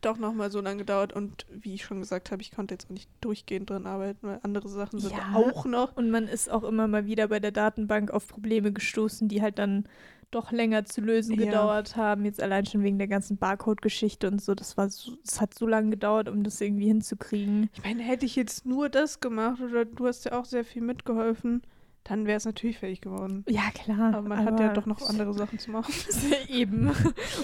doch 0.00 0.18
nochmal 0.18 0.50
so 0.50 0.60
lange 0.60 0.84
dauert. 0.84 1.12
Und 1.12 1.46
wie 1.50 1.74
ich 1.74 1.84
schon 1.84 2.00
gesagt 2.00 2.30
habe, 2.30 2.42
ich 2.42 2.50
konnte 2.52 2.74
jetzt 2.74 2.86
auch 2.86 2.90
nicht 2.94 3.10
durchgehend 3.20 3.70
drin 3.70 3.86
arbeiten, 3.86 4.26
weil 4.26 4.40
andere 4.42 4.68
Sachen 4.68 4.98
sind 5.00 5.12
Ja. 5.12 5.34
auch 5.34 5.64
noch. 5.64 5.96
Und 5.96 6.10
man 6.10 6.26
ist 6.28 6.50
auch 6.50 6.62
immer 6.64 6.88
mal 6.88 7.06
wieder 7.06 7.28
bei 7.28 7.40
der 7.40 7.52
Datenbank 7.52 8.10
auf 8.10 8.28
Probleme 8.28 8.72
gestoßen, 8.72 9.28
die 9.28 9.42
halt 9.42 9.58
dann 9.58 9.84
doch 10.30 10.52
länger 10.52 10.84
zu 10.84 11.00
lösen 11.00 11.34
Ja. 11.38 11.44
gedauert 11.46 11.96
haben. 11.96 12.24
Jetzt 12.24 12.40
allein 12.40 12.64
schon 12.64 12.84
wegen 12.84 12.98
der 12.98 13.08
ganzen 13.08 13.36
Barcode-Geschichte 13.36 14.28
und 14.28 14.40
so. 14.40 14.54
Das 14.54 14.76
war 14.76 14.88
so, 14.88 15.16
das 15.24 15.40
hat 15.40 15.54
so 15.54 15.66
lange 15.66 15.90
gedauert, 15.90 16.28
um 16.28 16.44
das 16.44 16.60
irgendwie 16.60 16.86
hinzukriegen. 16.86 17.68
Ich 17.74 17.82
meine, 17.82 18.02
hätte 18.02 18.26
ich 18.26 18.36
jetzt 18.36 18.64
nur 18.64 18.88
das 18.88 19.18
gemacht 19.18 19.60
oder 19.60 19.84
du 19.84 20.06
hast 20.06 20.24
ja 20.26 20.38
auch 20.38 20.44
sehr 20.44 20.64
viel 20.64 20.82
mitgeholfen, 20.82 21.62
dann 22.04 22.26
wäre 22.26 22.38
es 22.38 22.44
natürlich 22.44 22.78
fertig 22.78 23.00
geworden. 23.00 23.44
Ja, 23.48 23.70
klar. 23.74 24.14
Aber 24.14 24.28
man 24.28 24.44
hat 24.44 24.58
ja 24.58 24.72
doch 24.72 24.86
noch 24.86 25.00
andere 25.08 25.32
Sachen 25.34 25.58
zu 25.58 25.70
machen. 25.70 25.92
Eben. 26.48 26.90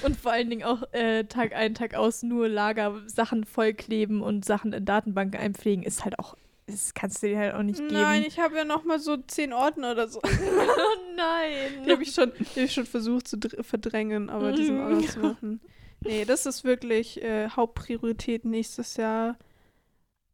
Und 0.03 0.17
vor 0.17 0.33
allen 0.33 0.49
Dingen 0.51 0.65
auch 0.65 0.83
äh, 0.93 1.25
Tag 1.25 1.55
ein, 1.55 1.75
Tag 1.75 1.95
aus 1.95 2.23
nur 2.23 2.49
Lager, 2.49 3.03
Sachen 3.07 3.45
vollkleben 3.45 4.23
und 4.23 4.45
Sachen 4.45 4.73
in 4.73 4.85
Datenbanken 4.85 5.39
einpflegen, 5.39 5.85
ist 5.85 6.05
halt 6.05 6.19
auch, 6.19 6.37
das 6.67 6.95
kannst 6.95 7.23
du 7.23 7.29
dir 7.29 7.39
halt 7.39 7.55
auch 7.55 7.63
nicht 7.63 7.79
geben. 7.79 7.93
Nein, 7.93 8.25
ich 8.27 8.41
habe 8.41 8.57
ja 8.57 8.65
noch 8.65 8.85
mal 8.85 8.99
so 8.99 9.17
zehn 9.19 9.53
Ordner 9.53 9.93
oder 9.93 10.09
so. 10.09 10.21
oh 10.25 11.15
nein. 11.17 11.85
Die 11.87 11.93
habe 11.93 12.03
ich, 12.03 12.13
schon- 12.13 12.33
die 12.39 12.45
hab 12.61 12.65
ich 12.67 12.73
schon 12.73 12.87
versucht 12.87 13.29
zu 13.29 13.37
dr- 13.39 13.63
verdrängen, 13.63 14.31
aber 14.31 14.53
die 14.53 14.65
sind 14.65 14.81
auch 14.81 14.89
noch 14.91 15.07
zu 15.07 15.19
machen. 15.21 15.61
Nee, 16.01 16.25
das 16.25 16.47
ist 16.47 16.65
wirklich 16.65 17.23
äh, 17.23 17.49
Hauptpriorität 17.51 18.45
nächstes 18.45 18.97
Jahr. 18.97 19.37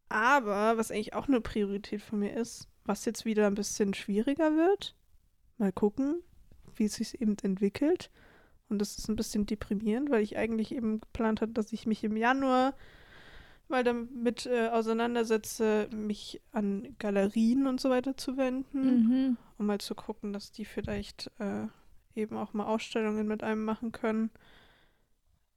Aber 0.09 0.77
was 0.77 0.91
eigentlich 0.91 1.15
auch 1.15 1.29
eine 1.29 1.41
Priorität 1.41 2.03
von 2.03 2.19
mir 2.19 2.35
ist, 2.37 2.69
was 2.85 3.05
jetzt 3.05 3.25
wieder 3.25 3.47
ein 3.47 3.55
bisschen 3.55 3.95
schwieriger 3.95 4.57
wird, 4.57 4.95
mal 5.59 5.73
gucken, 5.73 6.23
wie 6.75 6.85
es 6.85 6.95
sich 6.95 7.21
eben 7.21 7.37
entwickelt. 7.43 8.11
Und 8.69 8.79
das 8.79 8.97
ist 8.99 9.09
ein 9.09 9.17
bisschen 9.17 9.47
deprimierend, 9.47 10.11
weil 10.11 10.23
ich 10.23 10.37
eigentlich 10.37 10.75
eben 10.75 11.01
geplant 11.01 11.41
hatte, 11.41 11.53
dass 11.53 11.73
ich 11.73 11.87
mich 11.87 12.03
im 12.05 12.17
Januar 12.17 12.75
mal 13.69 13.85
damit 13.85 14.47
äh, 14.47 14.69
auseinandersetze, 14.69 15.89
mich 15.95 16.41
an 16.53 16.95
Galerien 16.99 17.67
und 17.67 17.81
so 17.81 17.91
weiter 17.91 18.17
zu 18.17 18.37
wenden 18.37 19.09
Mhm. 19.09 19.37
um 19.59 19.67
mal 19.67 19.79
zu 19.81 19.95
gucken, 19.95 20.33
dass 20.33 20.53
die 20.53 20.65
vielleicht 20.65 21.31
äh, 21.39 21.67
eben 22.15 22.37
auch 22.37 22.53
mal 22.53 22.67
Ausstellungen 22.67 23.27
mit 23.27 23.43
einem 23.43 23.65
machen 23.65 23.93
können, 23.93 24.31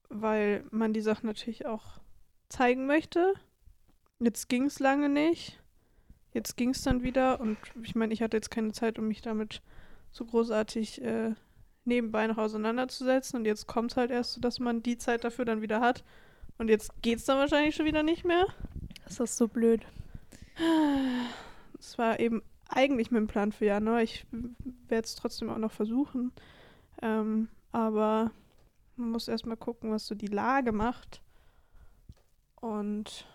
weil 0.10 0.64
man 0.72 0.94
die 0.94 1.02
Sachen 1.02 1.26
natürlich 1.28 1.66
auch 1.66 2.00
zeigen 2.50 2.86
möchte. 2.86 3.34
Jetzt 4.20 4.48
ging 4.48 4.66
es 4.66 4.80
lange 4.80 5.10
nicht. 5.10 5.62
Jetzt 6.36 6.58
ging 6.58 6.72
es 6.72 6.82
dann 6.82 7.02
wieder 7.02 7.40
und 7.40 7.58
ich 7.82 7.96
meine, 7.96 8.14
ich 8.14 8.22
hatte 8.22 8.36
jetzt 8.36 8.52
keine 8.52 8.74
Zeit, 8.74 9.00
um 9.00 9.08
mich 9.08 9.22
damit 9.22 9.62
so 10.12 10.26
großartig 10.26 11.02
äh, 11.02 11.34
nebenbei 11.86 12.28
noch 12.28 12.38
auseinanderzusetzen 12.38 13.40
und 13.40 13.46
jetzt 13.46 13.68
kommt 13.68 13.92
es 13.92 13.98
halt 13.98 14.12
erst 14.12 14.34
so, 14.34 14.42
dass 14.42 14.60
man 14.60 14.84
die 14.84 14.98
Zeit 14.98 15.24
dafür 15.24 15.46
dann 15.46 15.62
wieder 15.62 15.80
hat 15.80 16.04
und 16.58 16.70
jetzt 16.70 16.92
geht 17.02 17.20
es 17.20 17.26
dann 17.26 17.38
wahrscheinlich 17.38 17.74
schon 17.74 17.86
wieder 17.86 18.04
nicht 18.04 18.26
mehr. 18.26 18.48
Das 19.06 19.22
ist 19.22 19.38
so 19.38 19.48
blöd. 19.48 19.86
Es 21.80 21.98
war 21.98 22.20
eben 22.20 22.42
eigentlich 22.68 23.12
mein 23.12 23.28
Plan 23.28 23.54
für 23.54 23.66
Januar. 23.66 24.02
Ich 24.02 24.26
werde 24.90 25.06
es 25.06 25.16
trotzdem 25.16 25.50
auch 25.50 25.58
noch 25.58 25.72
versuchen. 25.72 26.34
Ähm, 27.02 27.48
aber 27.72 28.32
man 28.98 29.12
muss 29.12 29.30
erstmal 29.30 29.56
gucken, 29.56 29.92
was 29.92 30.06
so 30.06 30.16
die 30.16 30.28
Lage 30.28 30.74
macht. 30.74 31.22
Und 32.60 33.26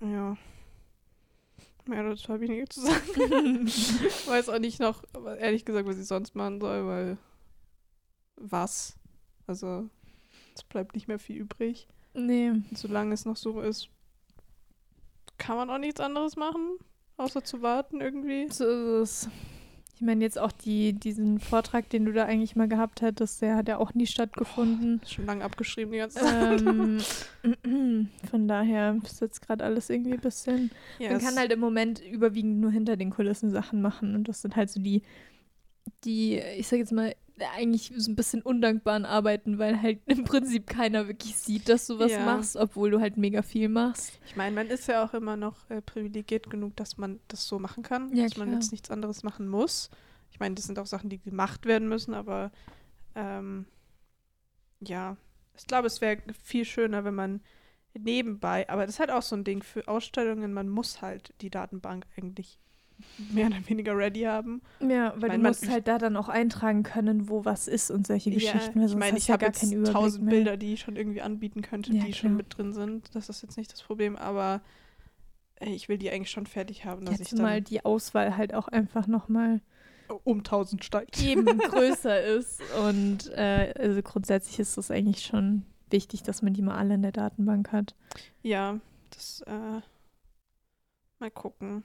ja. 0.00 0.38
Mehr 1.86 2.02
dazu 2.02 2.28
habe 2.28 2.44
ich 2.44 2.50
nicht 2.50 2.72
zu 2.72 2.80
sagen. 2.80 3.66
weiß 4.26 4.48
auch 4.48 4.58
nicht 4.58 4.80
noch, 4.80 5.02
ehrlich 5.38 5.64
gesagt, 5.64 5.86
was 5.86 5.98
ich 5.98 6.06
sonst 6.06 6.34
machen 6.34 6.60
soll, 6.60 6.86
weil 6.86 7.18
was? 8.36 8.96
Also, 9.46 9.88
es 10.54 10.64
bleibt 10.64 10.94
nicht 10.94 11.06
mehr 11.06 11.18
viel 11.18 11.36
übrig. 11.36 11.86
Nee. 12.14 12.50
Und 12.50 12.76
solange 12.76 13.14
es 13.14 13.24
noch 13.24 13.36
so 13.36 13.60
ist, 13.60 13.88
kann 15.38 15.56
man 15.56 15.70
auch 15.70 15.78
nichts 15.78 16.00
anderes 16.00 16.36
machen, 16.36 16.78
außer 17.16 17.44
zu 17.44 17.62
warten 17.62 18.00
irgendwie. 18.00 18.48
So 18.50 18.64
ist 19.02 19.26
es. 19.26 19.28
Ich 19.96 20.02
meine, 20.02 20.22
jetzt 20.22 20.38
auch 20.38 20.52
die, 20.52 20.92
diesen 20.92 21.40
Vortrag, 21.40 21.88
den 21.88 22.04
du 22.04 22.12
da 22.12 22.26
eigentlich 22.26 22.54
mal 22.54 22.68
gehabt 22.68 23.00
hättest, 23.00 23.40
der 23.40 23.56
hat 23.56 23.66
ja 23.66 23.78
auch 23.78 23.94
nie 23.94 24.06
stattgefunden. 24.06 25.00
Ist 25.02 25.14
schon 25.14 25.24
lange 25.24 25.42
abgeschrieben 25.42 25.92
die 25.92 25.98
ganze 25.98 26.20
Zeit. 26.20 26.60
Ähm, 26.60 27.00
von 28.30 28.46
daher 28.46 28.98
ist 29.02 29.22
jetzt 29.22 29.40
gerade 29.40 29.64
alles 29.64 29.88
irgendwie 29.88 30.12
ein 30.12 30.20
bisschen. 30.20 30.70
Ja, 30.98 31.12
Man 31.12 31.22
kann 31.22 31.36
halt 31.36 31.50
im 31.50 31.60
Moment 31.60 32.02
überwiegend 32.04 32.60
nur 32.60 32.70
hinter 32.70 32.98
den 32.98 33.08
Kulissen 33.08 33.50
Sachen 33.50 33.80
machen. 33.80 34.14
Und 34.14 34.28
das 34.28 34.42
sind 34.42 34.54
halt 34.54 34.68
so 34.68 34.80
die, 34.80 35.00
die, 36.04 36.40
ich 36.58 36.68
sag 36.68 36.78
jetzt 36.78 36.92
mal, 36.92 37.14
eigentlich 37.54 37.92
so 37.96 38.10
ein 38.10 38.16
bisschen 38.16 38.42
undankbaren 38.42 39.04
Arbeiten, 39.04 39.58
weil 39.58 39.80
halt 39.82 40.00
im 40.06 40.24
Prinzip 40.24 40.66
keiner 40.66 41.06
wirklich 41.08 41.36
sieht, 41.36 41.68
dass 41.68 41.86
du 41.86 41.98
was 41.98 42.12
Ja. 42.12 42.24
machst, 42.24 42.56
obwohl 42.56 42.90
du 42.90 43.00
halt 43.00 43.16
mega 43.16 43.42
viel 43.42 43.68
machst. 43.68 44.18
Ich 44.26 44.36
meine, 44.36 44.54
man 44.54 44.68
ist 44.68 44.86
ja 44.88 45.04
auch 45.04 45.12
immer 45.14 45.36
noch 45.36 45.68
äh, 45.70 45.82
privilegiert 45.82 46.48
genug, 46.50 46.76
dass 46.76 46.96
man 46.96 47.20
das 47.28 47.46
so 47.46 47.58
machen 47.58 47.82
kann, 47.82 48.14
Ja, 48.14 48.24
dass 48.24 48.36
man 48.36 48.48
klar. 48.48 48.60
jetzt 48.60 48.72
nichts 48.72 48.90
anderes 48.90 49.22
machen 49.22 49.48
muss. 49.48 49.90
Ich 50.30 50.40
meine, 50.40 50.54
das 50.54 50.64
sind 50.64 50.78
auch 50.78 50.86
Sachen, 50.86 51.10
die 51.10 51.18
gemacht 51.18 51.66
werden 51.66 51.88
müssen, 51.88 52.14
aber 52.14 52.50
ähm, 53.14 53.66
ja, 54.80 55.16
ich 55.56 55.66
glaube, 55.66 55.86
es 55.86 56.00
wäre 56.00 56.18
viel 56.42 56.64
schöner, 56.64 57.04
wenn 57.04 57.14
man 57.14 57.40
nebenbei, 57.94 58.68
aber 58.68 58.84
das 58.84 58.96
ist 58.96 59.00
halt 59.00 59.10
auch 59.10 59.22
so 59.22 59.36
ein 59.36 59.44
Ding 59.44 59.62
für 59.62 59.88
Ausstellungen, 59.88 60.52
man 60.52 60.68
muss 60.68 61.00
halt 61.00 61.32
die 61.40 61.48
Datenbank 61.50 62.06
eigentlich 62.16 62.58
mehr 63.32 63.46
oder 63.46 63.56
weniger 63.68 63.96
ready 63.96 64.22
haben. 64.22 64.62
Ja, 64.80 65.12
weil 65.16 65.28
mein, 65.30 65.42
du 65.42 65.48
musst 65.48 65.68
halt 65.68 65.86
da 65.88 65.98
dann 65.98 66.16
auch 66.16 66.28
eintragen 66.28 66.82
können, 66.82 67.28
wo 67.28 67.44
was 67.44 67.68
ist 67.68 67.90
und 67.90 68.06
solche 68.06 68.30
Geschichten. 68.30 68.74
weil 68.80 68.84
ich 68.84 68.90
sonst 68.90 68.94
meine, 69.00 69.12
hast 69.16 69.22
ich 69.22 69.28
ja 69.28 69.32
habe 69.34 69.44
gar 69.50 69.52
jetzt 69.52 69.92
tausend. 69.92 70.28
Bilder, 70.30 70.56
die 70.56 70.74
ich 70.74 70.80
schon 70.80 70.96
irgendwie 70.96 71.22
anbieten 71.22 71.62
könnte, 71.62 71.92
Ja, 71.92 72.04
die 72.04 72.12
schon 72.12 72.30
klar. 72.30 72.36
mit 72.38 72.56
drin 72.58 72.72
sind. 72.72 73.14
Das 73.14 73.28
ist 73.28 73.42
jetzt 73.42 73.56
nicht 73.56 73.72
das 73.72 73.82
Problem, 73.82 74.16
aber 74.16 74.60
ich 75.60 75.88
will 75.88 75.98
die 75.98 76.10
eigentlich 76.10 76.30
schon 76.30 76.46
fertig 76.46 76.84
haben, 76.84 77.06
dass 77.06 77.18
Jetzt 77.18 77.32
ich 77.32 77.36
dann 77.38 77.42
mal 77.46 77.62
die 77.62 77.84
Auswahl 77.84 78.36
halt 78.36 78.52
auch 78.54 78.68
einfach 78.68 79.06
nochmal 79.06 79.60
um 80.24 80.38
1000 80.38 80.84
steigt. 80.84 81.22
eben 81.22 81.46
größer 81.58 82.22
ist. 82.22 82.60
Und 82.86 83.28
äh, 83.32 83.72
also 83.78 84.02
grundsätzlich 84.02 84.58
ist 84.58 84.76
das 84.76 84.90
eigentlich 84.90 85.24
schon 85.24 85.64
wichtig, 85.90 86.22
dass 86.22 86.42
man 86.42 86.52
die 86.52 86.62
mal 86.62 86.76
alle 86.76 86.94
in 86.94 87.02
der 87.02 87.12
Datenbank 87.12 87.72
hat. 87.72 87.94
Ja, 88.42 88.78
das 89.10 89.42
äh, 89.46 89.80
mal 91.18 91.30
gucken. 91.30 91.84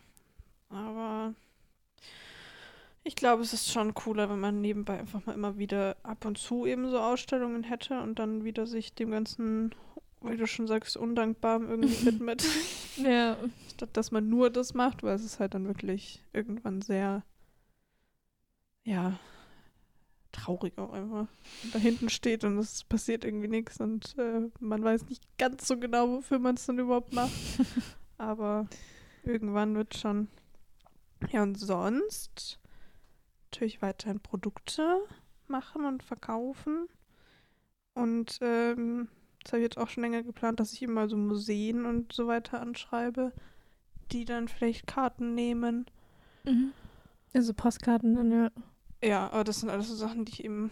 Aber 0.71 1.33
ich 3.03 3.15
glaube, 3.15 3.41
es 3.41 3.53
ist 3.53 3.71
schon 3.71 3.93
cooler, 3.93 4.29
wenn 4.29 4.39
man 4.39 4.61
nebenbei 4.61 4.99
einfach 4.99 5.25
mal 5.25 5.33
immer 5.33 5.57
wieder 5.57 5.97
ab 6.03 6.25
und 6.25 6.37
zu 6.37 6.65
eben 6.65 6.89
so 6.89 6.99
Ausstellungen 6.99 7.63
hätte 7.63 7.99
und 8.01 8.19
dann 8.19 8.43
wieder 8.43 8.67
sich 8.67 8.93
dem 8.93 9.11
ganzen, 9.11 9.73
wie 10.21 10.37
du 10.37 10.45
schon 10.45 10.67
sagst, 10.67 10.97
Undankbarem 10.97 11.69
irgendwie 11.69 12.05
widmet. 12.05 12.43
Ja. 12.97 13.37
Statt 13.73 13.89
dass 13.93 14.11
man 14.11 14.29
nur 14.29 14.49
das 14.49 14.73
macht, 14.73 15.03
weil 15.03 15.15
es 15.15 15.25
ist 15.25 15.39
halt 15.39 15.55
dann 15.55 15.67
wirklich 15.67 16.23
irgendwann 16.33 16.81
sehr, 16.81 17.23
ja, 18.83 19.19
traurig 20.31 20.77
auch 20.77 20.93
einfach. 20.93 21.27
Da 21.73 21.79
hinten 21.79 22.09
steht 22.09 22.43
und 22.43 22.57
es 22.57 22.83
passiert 22.83 23.25
irgendwie 23.25 23.47
nichts 23.47 23.79
und 23.79 24.15
äh, 24.17 24.49
man 24.59 24.83
weiß 24.83 25.07
nicht 25.09 25.23
ganz 25.37 25.67
so 25.67 25.77
genau, 25.77 26.09
wofür 26.09 26.39
man 26.39 26.55
es 26.55 26.65
dann 26.65 26.79
überhaupt 26.79 27.13
macht. 27.13 27.31
Aber 28.17 28.67
irgendwann 29.23 29.75
wird 29.75 29.97
schon. 29.97 30.27
Ja, 31.29 31.43
und 31.43 31.55
sonst 31.55 32.59
natürlich 33.51 33.81
weiterhin 33.81 34.19
Produkte 34.19 34.99
machen 35.47 35.85
und 35.85 36.03
verkaufen. 36.03 36.87
Und 37.93 38.39
ähm, 38.41 39.09
das 39.43 39.51
habe 39.53 39.59
ich 39.61 39.65
jetzt 39.65 39.77
auch 39.77 39.89
schon 39.89 40.03
länger 40.03 40.23
geplant, 40.23 40.59
dass 40.59 40.73
ich 40.73 40.81
immer 40.81 41.09
so 41.09 41.17
Museen 41.17 41.85
und 41.85 42.13
so 42.13 42.27
weiter 42.27 42.61
anschreibe, 42.61 43.33
die 44.11 44.25
dann 44.25 44.47
vielleicht 44.47 44.87
Karten 44.87 45.35
nehmen. 45.35 45.85
Mhm. 46.45 46.71
Also 47.33 47.53
Postkarten 47.53 48.15
dann, 48.15 48.31
ja. 48.31 48.51
Ja, 49.03 49.29
aber 49.31 49.43
das 49.43 49.59
sind 49.61 49.69
alles 49.69 49.87
so 49.89 49.95
Sachen, 49.95 50.25
die 50.25 50.31
ich 50.33 50.43
eben 50.45 50.71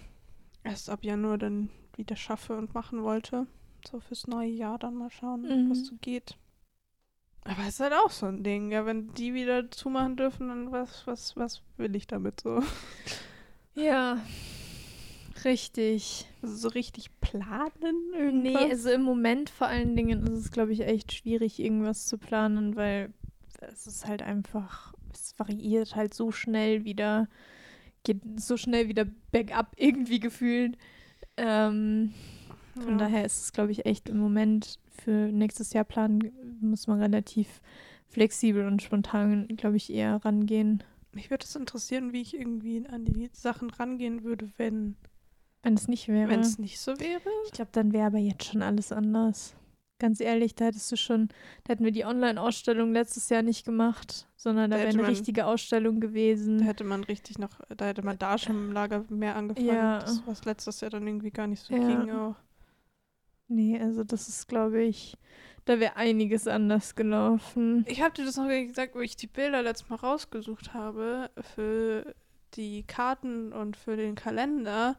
erst 0.63 0.89
ab 0.89 1.03
Januar 1.03 1.38
dann 1.38 1.70
wieder 1.96 2.15
schaffe 2.15 2.58
und 2.58 2.74
machen 2.74 3.03
wollte. 3.03 3.48
So 3.89 4.00
fürs 4.00 4.27
neue 4.27 4.50
Jahr 4.50 4.77
dann 4.77 4.96
mal 4.96 5.10
schauen, 5.10 5.41
Mhm. 5.41 5.70
was 5.70 5.86
so 5.86 5.96
geht. 6.01 6.38
Aber 7.50 7.62
es 7.63 7.70
ist 7.75 7.79
halt 7.79 7.94
auch 7.94 8.12
so 8.12 8.27
ein 8.27 8.44
Ding, 8.44 8.72
ja, 8.72 8.86
wenn 8.86 9.12
die 9.15 9.34
wieder 9.34 9.72
zumachen 9.72 10.15
dürfen, 10.15 10.50
dann 10.50 10.72
was, 10.72 11.08
was, 11.08 11.36
was 11.36 11.62
will 11.77 11.96
ich 11.96 12.06
damit 12.06 12.41
so? 12.41 12.62
Ja. 13.74 14.22
Richtig. 15.44 16.27
Also 16.41 16.56
so 16.58 16.68
richtig 16.70 17.10
planen 17.22 18.12
Nee, 18.12 18.53
irgendwas? 18.53 18.72
also 18.72 18.89
im 18.91 19.01
Moment 19.03 19.50
vor 19.50 19.68
allen 19.68 19.96
Dingen 19.96 20.22
ist 20.27 20.34
es, 20.46 20.51
glaube 20.51 20.74
ich, 20.74 20.82
echt 20.82 21.13
schwierig, 21.13 21.60
irgendwas 21.60 22.06
zu 22.08 22.18
planen, 22.18 22.75
weil 22.75 23.13
es 23.62 23.88
ist 23.88 24.06
halt 24.06 24.22
einfach, 24.22 24.94
es 25.13 25.34
variiert 25.38 25.96
halt 25.96 26.13
so 26.13 26.32
schnell 26.32 26.84
wieder, 26.84 27.27
geht 28.03 28.22
so 28.39 28.58
schnell 28.58 28.89
wieder 28.89 29.06
bergab 29.32 29.74
irgendwie 29.77 30.20
gefühlt. 30.20 30.77
Ähm, 31.38 32.13
von 32.75 32.98
Ja. 33.00 33.06
daher 33.06 33.25
ist 33.25 33.41
es, 33.41 33.53
glaube 33.53 33.72
ich, 33.72 33.86
echt 33.86 34.10
im 34.10 34.18
Moment 34.18 34.77
für 35.01 35.32
nächstes 35.32 35.74
Jahr 35.74 35.84
planen, 35.86 36.32
muss 36.62 36.88
man 36.88 37.00
relativ 37.01 37.62
flexibel 38.08 38.65
und 38.65 38.82
spontan, 38.82 39.48
glaube 39.56 39.77
ich, 39.77 39.91
eher 39.94 40.15
rangehen. 40.25 40.84
Mich 41.13 41.29
würde 41.29 41.46
es 41.46 41.56
interessieren, 41.56 42.13
wie 42.13 42.22
ich 42.22 42.34
irgendwie 42.38 42.86
an 42.88 43.06
die 43.06 43.29
Sachen 43.34 43.70
rangehen 43.70 44.24
würde, 44.24 44.50
wenn 44.58 44.96
Wenn 45.63 45.74
es 45.74 45.88
nicht 45.88 46.08
wäre. 46.08 46.29
wenn 46.29 46.39
es 46.41 46.60
nicht 46.60 46.79
so 46.79 47.00
wäre. 47.00 47.22
Ich 47.46 47.51
glaube, 47.51 47.72
dann 47.72 47.94
wäre 47.94 48.08
aber 48.08 48.20
jetzt 48.20 48.46
schon 48.46 48.62
alles 48.62 48.91
anders. 48.91 49.56
Ganz 50.01 50.22
ehrlich, 50.22 50.56
da 50.56 50.65
hättest 50.65 50.89
du 50.91 50.96
schon, 50.96 51.27
da 51.65 51.74
hätten 51.74 51.84
wir 51.84 51.91
die 51.91 52.06
Online-Ausstellung 52.06 52.94
letztes 52.94 53.27
Jahr 53.27 53.41
nicht 53.41 53.65
gemacht, 53.65 54.27
sondern 54.38 54.72
da, 54.72 54.77
Da 54.77 54.84
wäre 54.84 54.94
eine 54.94 55.01
man- 55.01 55.12
richtige 55.12 55.46
Ausstellung 55.46 56.00
Da 56.00 56.08
gewesen. 56.08 56.62
hätte 56.62 56.86
man 56.86 57.03
richtig 57.03 57.38
noch, 57.38 57.50
da 57.75 57.86
hätte 57.88 58.01
man 58.03 58.18
da 58.18 58.38
schon 58.38 58.56
im 58.56 58.72
Lager 58.72 59.03
mehr 59.10 59.36
angefangen. 59.36 59.68
Ja. 59.68 60.00
Das, 60.00 60.22
was 60.25 60.46
letztes 60.46 60.79
Jahr 60.79 60.89
dann 60.91 61.06
irgendwie 61.06 61.32
gar 61.32 61.48
nicht 61.48 61.62
so 61.62 61.74
Ja. 61.75 61.79
ging 61.86 62.12
auch. 62.12 62.36
Nee, 63.50 63.79
also 63.79 64.03
das 64.03 64.29
ist, 64.29 64.48
glaube 64.48 64.82
ich, 64.84 65.18
da 65.65 65.79
wäre 65.79 65.96
einiges 65.96 66.48
anders 66.48 66.96
gelaufen. 66.96 67.84
Ich 67.88 68.01
habe 68.01 68.13
dir 68.13 68.25
das 68.25 68.38
noch 68.38 68.48
gesagt, 68.48 68.96
wo 68.96 69.00
ich 69.00 69.15
die 69.15 69.27
Bilder 69.27 69.62
letztes 69.63 69.89
Mal 69.89 69.96
rausgesucht 69.98 70.74
habe 70.74 71.29
für 71.56 72.15
die 72.53 72.84
Karten 72.84 73.51
und 73.51 73.75
für 73.75 73.98
den 73.98 74.15
Kalender. 74.15 74.98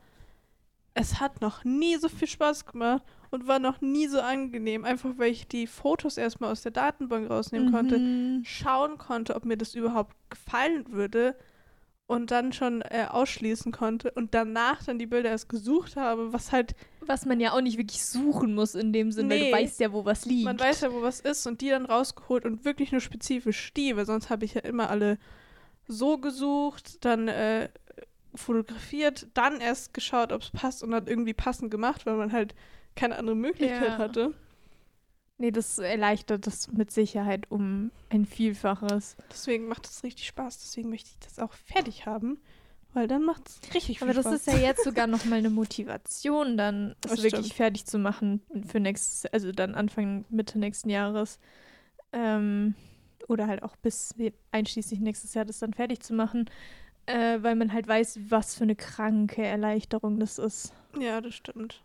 Es 0.94 1.20
hat 1.20 1.40
noch 1.40 1.64
nie 1.64 1.96
so 1.96 2.08
viel 2.08 2.26
Spaß 2.28 2.66
gemacht 2.66 3.02
und 3.30 3.46
war 3.46 3.60
noch 3.60 3.80
nie 3.80 4.08
so 4.08 4.20
angenehm, 4.20 4.84
einfach 4.84 5.10
weil 5.16 5.30
ich 5.30 5.46
die 5.46 5.68
Fotos 5.68 6.16
erstmal 6.16 6.50
aus 6.50 6.62
der 6.62 6.72
Datenbank 6.72 7.30
rausnehmen 7.30 7.70
konnte, 7.70 8.00
Mhm. 8.00 8.44
schauen 8.44 8.98
konnte, 8.98 9.36
ob 9.36 9.44
mir 9.44 9.56
das 9.56 9.76
überhaupt 9.76 10.16
gefallen 10.28 10.92
würde 10.92 11.36
und 12.08 12.32
dann 12.32 12.52
schon 12.52 12.82
äh, 12.82 13.06
ausschließen 13.08 13.70
konnte 13.70 14.10
und 14.10 14.34
danach 14.34 14.82
dann 14.82 14.98
die 14.98 15.06
Bilder 15.06 15.30
erst 15.30 15.48
gesucht 15.48 15.94
habe, 15.96 16.32
was 16.32 16.50
halt 16.50 16.74
Was 17.06 17.24
man 17.26 17.40
ja 17.40 17.52
auch 17.52 17.60
nicht 17.60 17.78
wirklich 17.78 18.04
suchen 18.04 18.54
muss 18.54 18.74
in 18.74 18.92
dem 18.92 19.10
Sinne, 19.12 19.30
weil 19.30 19.38
Nee. 19.40 19.50
du 19.50 19.56
weißt 19.56 19.80
ja, 19.80 19.92
wo 19.92 20.04
was 20.04 20.24
liegt. 20.26 20.44
Man 20.44 20.58
weiß 20.60 20.82
ja, 20.82 20.92
wo 20.92 21.02
was 21.02 21.20
ist 21.20 21.46
und 21.46 21.60
die 21.60 21.70
dann 21.70 21.86
rausgeholt 21.86 22.44
und 22.44 22.64
wirklich 22.64 22.92
nur 22.92 23.00
spezifisch 23.00 23.72
die, 23.74 23.96
weil 23.96 24.06
sonst 24.06 24.30
habe 24.30 24.44
ich 24.44 24.54
ja 24.54 24.60
immer 24.62 24.90
alle 24.90 25.18
so 25.88 26.18
gesucht, 26.18 27.04
dann 27.04 27.28
äh, 27.28 27.68
fotografiert, 28.34 29.26
dann 29.34 29.60
erst 29.60 29.94
geschaut, 29.94 30.32
ob 30.32 30.42
es 30.42 30.50
passt 30.50 30.82
und 30.82 30.90
dann 30.92 31.06
irgendwie 31.06 31.34
passend 31.34 31.70
gemacht, 31.70 32.06
weil 32.06 32.16
man 32.16 32.32
halt 32.32 32.54
keine 32.96 33.16
andere 33.18 33.36
Möglichkeit 33.36 33.92
Ja. 33.92 33.98
hatte. 33.98 34.34
Nee, 35.38 35.50
das 35.52 35.78
erleichtert 35.78 36.46
das 36.46 36.70
mit 36.70 36.90
Sicherheit 36.90 37.50
um 37.50 37.90
ein 38.10 38.26
Vielfaches. 38.26 39.16
Deswegen 39.30 39.68
macht 39.68 39.86
es 39.86 40.04
richtig 40.04 40.26
Spaß. 40.26 40.58
Deswegen 40.58 40.90
möchte 40.90 41.08
ich 41.10 41.18
das 41.26 41.38
auch 41.38 41.54
fertig 41.54 42.04
haben, 42.04 42.38
weil 42.92 43.06
dann 43.08 43.24
macht 43.24 43.48
es 43.48 43.60
richtig 43.74 43.98
viel 43.98 44.08
Aber 44.08 44.14
das 44.14 44.26
ist 44.26 44.46
ja 44.46 44.56
jetzt 44.56 44.84
sogar 44.84 45.06
noch 45.06 45.24
mal 45.24 45.36
eine 45.36 45.50
Motivation, 45.50 46.56
dann 46.56 46.96
es 47.04 47.22
wirklich 47.22 47.28
stimmt. 47.46 47.54
fertig 47.54 47.86
zu 47.86 47.98
machen 47.98 48.42
für 48.66 48.80
nächstes, 48.80 49.26
also 49.32 49.52
dann 49.52 49.74
Anfang 49.74 50.24
Mitte 50.28 50.58
nächsten 50.58 50.90
Jahres. 50.90 51.38
Ähm, 52.12 52.74
oder 53.28 53.46
halt 53.46 53.62
auch 53.62 53.76
bis 53.76 54.14
einschließlich 54.50 54.98
nächstes 55.00 55.34
Jahr 55.34 55.44
das 55.44 55.60
dann 55.60 55.72
fertig 55.72 56.00
zu 56.00 56.14
machen, 56.14 56.50
äh, 57.06 57.38
weil 57.42 57.54
man 57.54 57.72
halt 57.72 57.86
weiß, 57.86 58.18
was 58.28 58.54
für 58.56 58.64
eine 58.64 58.74
kranke 58.76 59.42
Erleichterung 59.44 60.18
das 60.18 60.38
ist. 60.38 60.72
ja, 60.98 61.20
das 61.20 61.34
stimmt. 61.34 61.82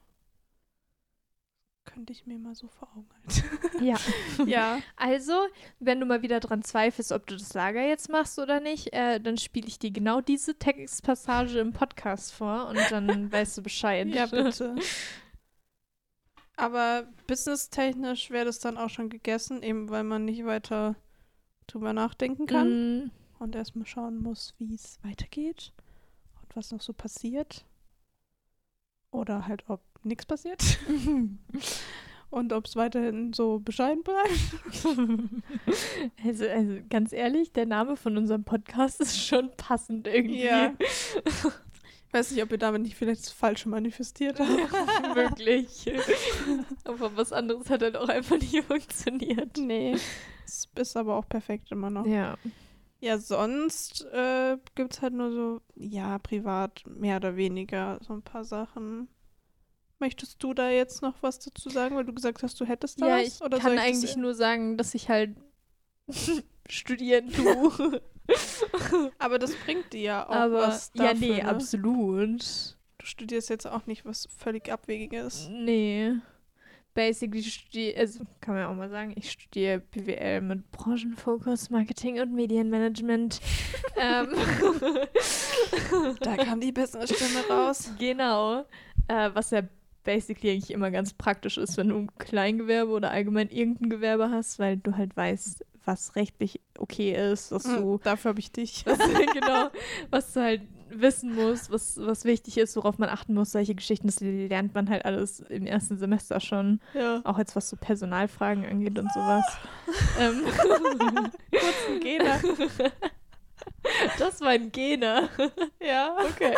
Könnte 1.95 2.11
ich 2.11 2.27
mir 2.27 2.37
mal 2.37 2.55
so 2.55 2.67
vor 2.67 2.89
Augen 2.93 3.07
halten. 3.13 3.85
Ja. 3.85 3.95
ja. 4.45 4.79
Also, 4.97 5.33
wenn 5.79 6.01
du 6.01 6.05
mal 6.05 6.21
wieder 6.21 6.41
dran 6.41 6.61
zweifelst, 6.61 7.13
ob 7.13 7.25
du 7.25 7.37
das 7.37 7.53
Lager 7.53 7.81
jetzt 7.87 8.09
machst 8.09 8.37
oder 8.37 8.59
nicht, 8.59 8.91
äh, 8.93 9.19
dann 9.21 9.37
spiele 9.37 9.67
ich 9.67 9.79
dir 9.79 9.91
genau 9.91 10.19
diese 10.19 10.59
Textpassage 10.59 11.57
im 11.59 11.71
Podcast 11.71 12.33
vor 12.33 12.67
und 12.67 12.79
dann 12.89 13.31
weißt 13.31 13.57
du 13.57 13.63
Bescheid. 13.63 14.09
Ja, 14.09 14.25
bitte. 14.25 14.75
Aber 16.57 17.07
businesstechnisch 17.27 18.29
wäre 18.29 18.45
das 18.45 18.59
dann 18.59 18.77
auch 18.77 18.89
schon 18.89 19.09
gegessen, 19.09 19.63
eben 19.63 19.89
weil 19.89 20.03
man 20.03 20.25
nicht 20.25 20.45
weiter 20.45 20.95
drüber 21.67 21.93
nachdenken 21.93 22.45
kann 22.45 23.05
Mm, 23.05 23.11
und 23.39 23.55
erstmal 23.55 23.85
schauen 23.85 24.17
muss, 24.21 24.53
wie 24.57 24.73
es 24.73 24.99
weitergeht 25.01 25.71
und 26.41 26.55
was 26.55 26.71
noch 26.71 26.81
so 26.81 26.93
passiert. 26.93 27.65
Oder 29.11 29.47
halt, 29.47 29.63
ob 29.69 29.81
nichts 30.05 30.25
passiert 30.25 30.61
und 32.29 32.53
ob 32.53 32.65
es 32.65 32.75
weiterhin 32.75 33.33
so 33.33 33.59
bescheiden 33.59 34.03
bleibt. 34.03 34.29
Also, 36.23 36.47
also, 36.47 36.77
ganz 36.89 37.13
ehrlich, 37.13 37.51
der 37.53 37.65
Name 37.65 37.95
von 37.95 38.17
unserem 38.17 38.43
Podcast 38.43 38.99
ist 38.99 39.17
schon 39.17 39.51
passend 39.57 40.07
irgendwie. 40.07 40.43
Ja. 40.45 40.73
Ich 40.79 42.13
weiß 42.13 42.31
nicht, 42.31 42.43
ob 42.43 42.51
ihr 42.51 42.57
damit 42.57 42.81
nicht 42.81 42.95
vielleicht 42.95 43.21
das 43.21 43.31
Falsche 43.31 43.69
manifestiert 43.69 44.39
habt. 44.39 45.15
Wirklich. 45.15 45.91
Aber 46.83 47.15
was 47.15 47.31
anderes 47.31 47.69
hat 47.69 47.83
halt 47.83 47.95
auch 47.95 48.09
einfach 48.09 48.37
nicht 48.37 48.63
funktioniert. 48.63 49.57
Nee. 49.57 49.95
Es 50.45 50.67
ist 50.75 50.97
aber 50.97 51.15
auch 51.15 51.27
perfekt 51.27 51.71
immer 51.71 51.89
noch. 51.89 52.05
Ja. 52.05 52.37
Ja, 53.01 53.19
sonst 53.19 54.03
äh, 54.13 54.57
gibt 54.73 54.93
es 54.93 55.01
halt 55.01 55.13
nur 55.13 55.31
so, 55.31 55.61
ja, 55.75 56.17
privat, 56.17 56.81
mehr 56.87 57.17
oder 57.17 57.35
weniger, 57.35 57.99
so 58.01 58.13
ein 58.13 58.23
paar 58.23 58.43
Sachen. 58.43 59.09
Möchtest 59.99 60.43
du 60.43 60.53
da 60.53 60.69
jetzt 60.69 61.01
noch 61.01 61.15
was 61.21 61.39
dazu 61.39 61.69
sagen, 61.69 61.95
weil 61.95 62.03
du 62.05 62.13
gesagt 62.13 62.43
hast, 62.43 62.59
du 62.59 62.65
hättest 62.65 63.01
da 63.01 63.07
Ja, 63.07 63.17
was? 63.17 63.27
ich 63.37 63.41
Oder 63.41 63.57
kann 63.59 63.71
soll 63.71 63.73
ich 63.73 63.77
das- 63.79 63.87
eigentlich 64.03 64.15
nur 64.17 64.35
sagen, 64.35 64.77
dass 64.77 64.93
ich 64.93 65.09
halt 65.09 65.35
studieren 66.69 67.31
tue. 67.31 68.01
Aber 69.19 69.39
das 69.39 69.55
bringt 69.55 69.93
dir 69.93 70.01
ja 70.01 70.27
auch 70.27 70.33
Aber 70.35 70.59
was 70.67 70.91
ja, 70.95 71.13
dafür, 71.13 71.19
nee, 71.35 71.41
ne? 71.43 71.47
absolut. 71.47 72.75
Du 72.97 73.05
studierst 73.05 73.49
jetzt 73.49 73.67
auch 73.67 73.85
nicht 73.85 74.03
was 74.05 74.27
völlig 74.37 74.71
Abwegiges. 74.71 75.47
Nee. 75.51 76.13
Basically 76.95 77.43
studiere, 77.43 77.97
also 77.99 78.23
kann 78.41 78.55
man 78.55 78.63
ja 78.63 78.69
auch 78.71 78.75
mal 78.75 78.89
sagen, 78.89 79.13
ich 79.17 79.29
studiere 79.29 79.79
BWL 79.79 80.41
mit 80.41 80.71
Branchenfokus, 80.71 81.69
Marketing 81.69 82.19
und 82.21 82.33
Medienmanagement. 82.33 83.41
ähm, 83.97 84.29
Da 86.21 86.37
kam 86.37 86.59
die 86.61 86.71
Business-Stimme 86.71 87.47
raus. 87.49 87.91
Genau. 87.99 88.61
Äh, 89.07 89.29
was 89.33 89.51
ja 89.51 89.61
basically 90.05 90.51
eigentlich 90.51 90.71
immer 90.71 90.91
ganz 90.91 91.13
praktisch 91.13 91.57
ist, 91.57 91.75
wenn 91.77 91.89
du 91.89 91.97
ein 91.97 92.09
Kleingewerbe 92.17 92.91
oder 92.91 93.11
allgemein 93.11 93.49
irgendein 93.49 93.89
Gewerbe 93.89 94.29
hast, 94.31 94.57
weil 94.59 94.77
du 94.77 94.95
halt 94.95 95.17
weißt, 95.17 95.65
was 95.83 96.15
rechtlich 96.15 96.61
okay 96.79 97.13
ist, 97.31 97.51
was 97.51 97.63
du, 97.63 97.93
Hm, 97.95 97.99
Dafür 98.03 98.29
habe 98.29 98.39
ich 98.39 98.51
dich. 98.51 98.85
was, 98.87 98.97
genau, 99.33 99.69
was 100.09 100.33
du 100.33 100.41
halt 100.41 100.61
wissen 100.89 101.35
musst, 101.35 101.69
was, 101.71 101.97
was 101.99 102.23
wichtig 102.25 102.57
ist, 102.57 102.75
worauf 102.75 102.97
man 102.99 103.09
achten 103.09 103.33
muss, 103.33 103.51
solche 103.51 103.75
Geschichten, 103.75 104.07
das 104.07 104.19
lernt 104.21 104.73
man 104.75 104.89
halt 104.89 105.03
alles 105.03 105.41
im 105.41 105.65
ersten 105.65 105.97
Semester 105.97 106.39
schon. 106.39 106.79
Ja. 106.93 107.21
Auch 107.25 107.37
jetzt 107.37 107.55
was 107.55 107.69
so 107.69 107.75
Personalfragen 107.75 108.65
angeht 108.65 108.97
und 108.97 109.11
sowas. 109.11 109.43
ähm, 110.19 110.43
Kurz 111.51 111.89
ein 111.89 111.99
Gena. 111.99 112.39
das 114.19 114.41
war 114.41 114.49
ein 114.49 114.71
Gena. 114.71 115.29
Ja, 115.85 116.15
Okay. 116.31 116.55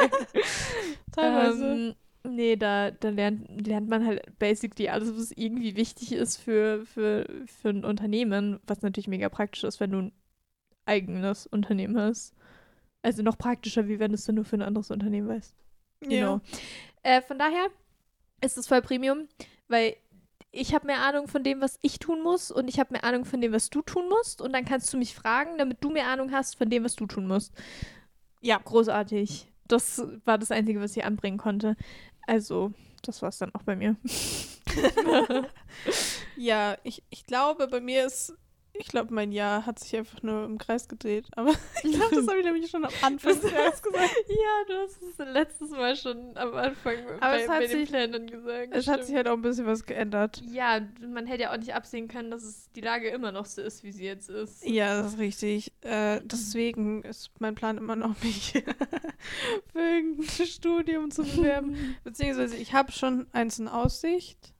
teilweise. 1.12 1.66
Ähm, 1.66 1.96
nee, 2.24 2.56
da, 2.56 2.92
da 2.92 3.10
lernt, 3.10 3.66
lernt 3.66 3.90
man 3.90 4.06
halt 4.06 4.38
basically 4.40 4.90
alles, 4.90 5.16
was 5.18 5.32
irgendwie 5.32 5.76
wichtig 5.76 6.12
ist 6.12 6.38
für, 6.38 6.86
für, 6.86 7.28
für 7.46 7.70
ein 7.70 7.86
Unternehmen, 7.86 8.60
was 8.66 8.82
natürlich 8.82 9.08
mega 9.08 9.30
praktisch 9.30 9.64
ist, 9.64 9.80
wenn 9.80 9.92
du 9.92 9.98
ein 10.00 10.12
eigenes 10.86 11.48
Unternehmen 11.48 11.98
hast. 12.00 12.34
Also 13.02 13.24
noch 13.24 13.38
praktischer, 13.38 13.88
wie 13.88 14.00
wenn 14.00 14.12
du 14.12 14.16
es 14.16 14.26
dann 14.26 14.36
nur 14.36 14.46
für 14.46 14.58
ein 14.58 14.62
anderes 14.62 14.92
Unternehmen 14.92 15.28
weißt. 15.28 15.56
Genau. 16.02 16.42
Äh, 17.04 17.22
von 17.22 17.40
daher 17.40 17.68
ist 18.42 18.58
es 18.58 18.68
voll 18.68 18.82
Premium, 18.82 19.28
weil 19.68 19.96
ich 20.52 20.74
habe 20.74 20.88
mehr 20.88 21.02
Ahnung 21.02 21.28
von 21.28 21.44
dem, 21.44 21.62
was 21.62 21.78
ich 21.82 22.00
tun 22.00 22.22
muss 22.22 22.52
und 22.52 22.68
ich 22.68 22.80
habe 22.80 22.94
mehr 22.94 23.04
Ahnung 23.04 23.26
von 23.26 23.42
dem, 23.42 23.52
was 23.52 23.70
du 23.70 23.82
tun 23.82 24.10
musst 24.10 24.42
und 24.42 24.54
dann 24.54 24.66
kannst 24.66 24.92
du 24.94 24.98
mich 24.98 25.14
fragen, 25.14 25.58
damit 25.58 25.84
du 25.84 25.90
mehr 25.90 26.08
Ahnung 26.08 26.32
hast 26.32 26.58
von 26.58 26.70
dem, 26.70 26.84
was 26.84 26.96
du 26.96 27.06
tun 27.06 27.28
musst. 27.28 27.54
Ja, 28.42 28.58
großartig. 28.58 29.52
Das 29.68 30.02
war 30.26 30.38
das 30.38 30.52
Einzige, 30.52 30.82
was 30.82 30.96
ich 30.96 31.06
anbringen 31.06 31.38
konnte. 31.38 31.76
Also, 32.26 32.74
das 33.04 33.22
war 33.22 33.30
es 33.30 33.38
dann 33.38 33.54
auch 33.56 33.64
bei 33.64 33.76
mir. 33.76 33.96
Ja, 36.36 36.78
ich, 36.84 37.04
ich 37.10 37.26
glaube, 37.26 37.68
bei 37.68 37.82
mir 37.82 38.06
ist, 38.06 38.34
ich 38.80 38.88
glaube, 38.88 39.14
mein 39.14 39.32
Jahr 39.32 39.66
hat 39.66 39.80
sich 39.80 39.96
einfach 39.96 40.22
nur 40.24 40.46
im 40.46 40.58
Kreis 40.58 40.88
gedreht. 40.88 41.26
Aber 41.36 41.52
ich 41.84 41.92
glaube, 41.94 42.16
das 42.16 42.28
habe 42.28 42.40
ich 42.40 42.46
nämlich 42.46 42.70
schon 42.70 42.86
am 42.86 42.92
Anfang 43.02 43.34
gesagt. 43.34 43.54
ja, 43.94 44.66
du 44.68 44.74
hast 44.84 45.02
es 45.02 45.18
letztes 45.34 45.70
Mal 45.72 45.96
schon 45.96 46.36
am 46.38 46.54
Anfang 46.56 46.96
Aber 47.20 47.40
es 47.40 47.50
hat 47.50 47.62
den 47.64 47.70
sich- 47.70 47.90
Plänen 47.90 48.28
gesagt. 48.28 48.70
Es 48.72 48.88
hat 48.88 48.96
stimmt. 48.96 49.06
sich 49.08 49.16
halt 49.16 49.28
auch 49.28 49.34
ein 49.34 49.42
bisschen 49.42 49.66
was 49.66 49.86
geändert. 49.86 50.42
ja, 50.52 50.80
man 51.08 51.26
hätte 51.28 51.44
ja 51.44 51.54
auch 51.54 51.58
nicht 51.58 51.74
absehen 51.74 52.08
können, 52.08 52.32
dass 52.32 52.44
es 52.44 52.72
die 52.74 52.82
Lage 52.82 53.10
immer 53.10 53.32
noch 53.32 53.46
so 53.46 53.62
ist, 53.62 53.84
wie 53.84 53.92
sie 53.92 54.06
jetzt 54.06 54.30
ist. 54.30 54.66
Ja, 54.68 55.02
das 55.02 55.14
ist 55.14 55.20
richtig. 55.20 55.74
Äh, 55.82 56.22
deswegen 56.24 57.04
ist 57.04 57.32
mein 57.40 57.56
Plan 57.56 57.78
immer 57.78 57.96
noch, 57.96 58.16
mich 58.24 58.54
für 59.72 59.80
irgendein 59.80 60.46
Studium 60.48 61.12
zu 61.12 61.24
bewerben. 61.24 61.96
Beziehungsweise 62.04 62.56
ich 62.58 62.74
habe 62.74 62.92
schon 62.92 63.28
eins 63.34 63.60
in 63.60 63.68
Aussicht. 63.68 64.54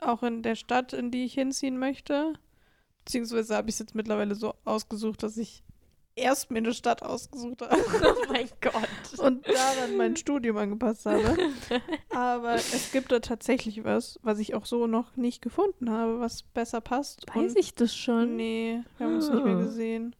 Auch 0.00 0.22
in 0.22 0.42
der 0.42 0.54
Stadt, 0.54 0.92
in 0.92 1.10
die 1.10 1.24
ich 1.24 1.34
hinziehen 1.34 1.76
möchte. 1.76 2.34
Beziehungsweise 3.08 3.56
habe 3.56 3.70
ich 3.70 3.76
es 3.76 3.78
jetzt 3.78 3.94
mittlerweile 3.94 4.34
so 4.34 4.52
ausgesucht, 4.66 5.22
dass 5.22 5.38
ich 5.38 5.62
erst 6.14 6.50
mir 6.50 6.58
eine 6.58 6.74
Stadt 6.74 7.02
ausgesucht 7.02 7.62
habe 7.62 7.76
oh 8.04 8.30
mein 8.30 8.50
Gott. 8.60 9.18
und 9.18 9.46
daran 9.48 9.96
mein 9.96 10.14
Studium 10.14 10.58
angepasst 10.58 11.06
habe. 11.06 11.38
Aber 12.10 12.56
es 12.56 12.92
gibt 12.92 13.10
da 13.10 13.20
tatsächlich 13.20 13.82
was, 13.82 14.20
was 14.22 14.38
ich 14.40 14.54
auch 14.54 14.66
so 14.66 14.86
noch 14.86 15.16
nicht 15.16 15.40
gefunden 15.40 15.88
habe, 15.88 16.20
was 16.20 16.42
besser 16.42 16.82
passt. 16.82 17.24
Weiß 17.34 17.54
ich 17.56 17.74
das 17.74 17.96
schon? 17.96 18.36
Nee, 18.36 18.82
wir 18.98 19.06
haben 19.06 19.14
uns 19.14 19.30
nicht 19.30 19.42
mehr 19.42 19.56
Ah. 19.56 19.60
gesehen. 19.62 20.14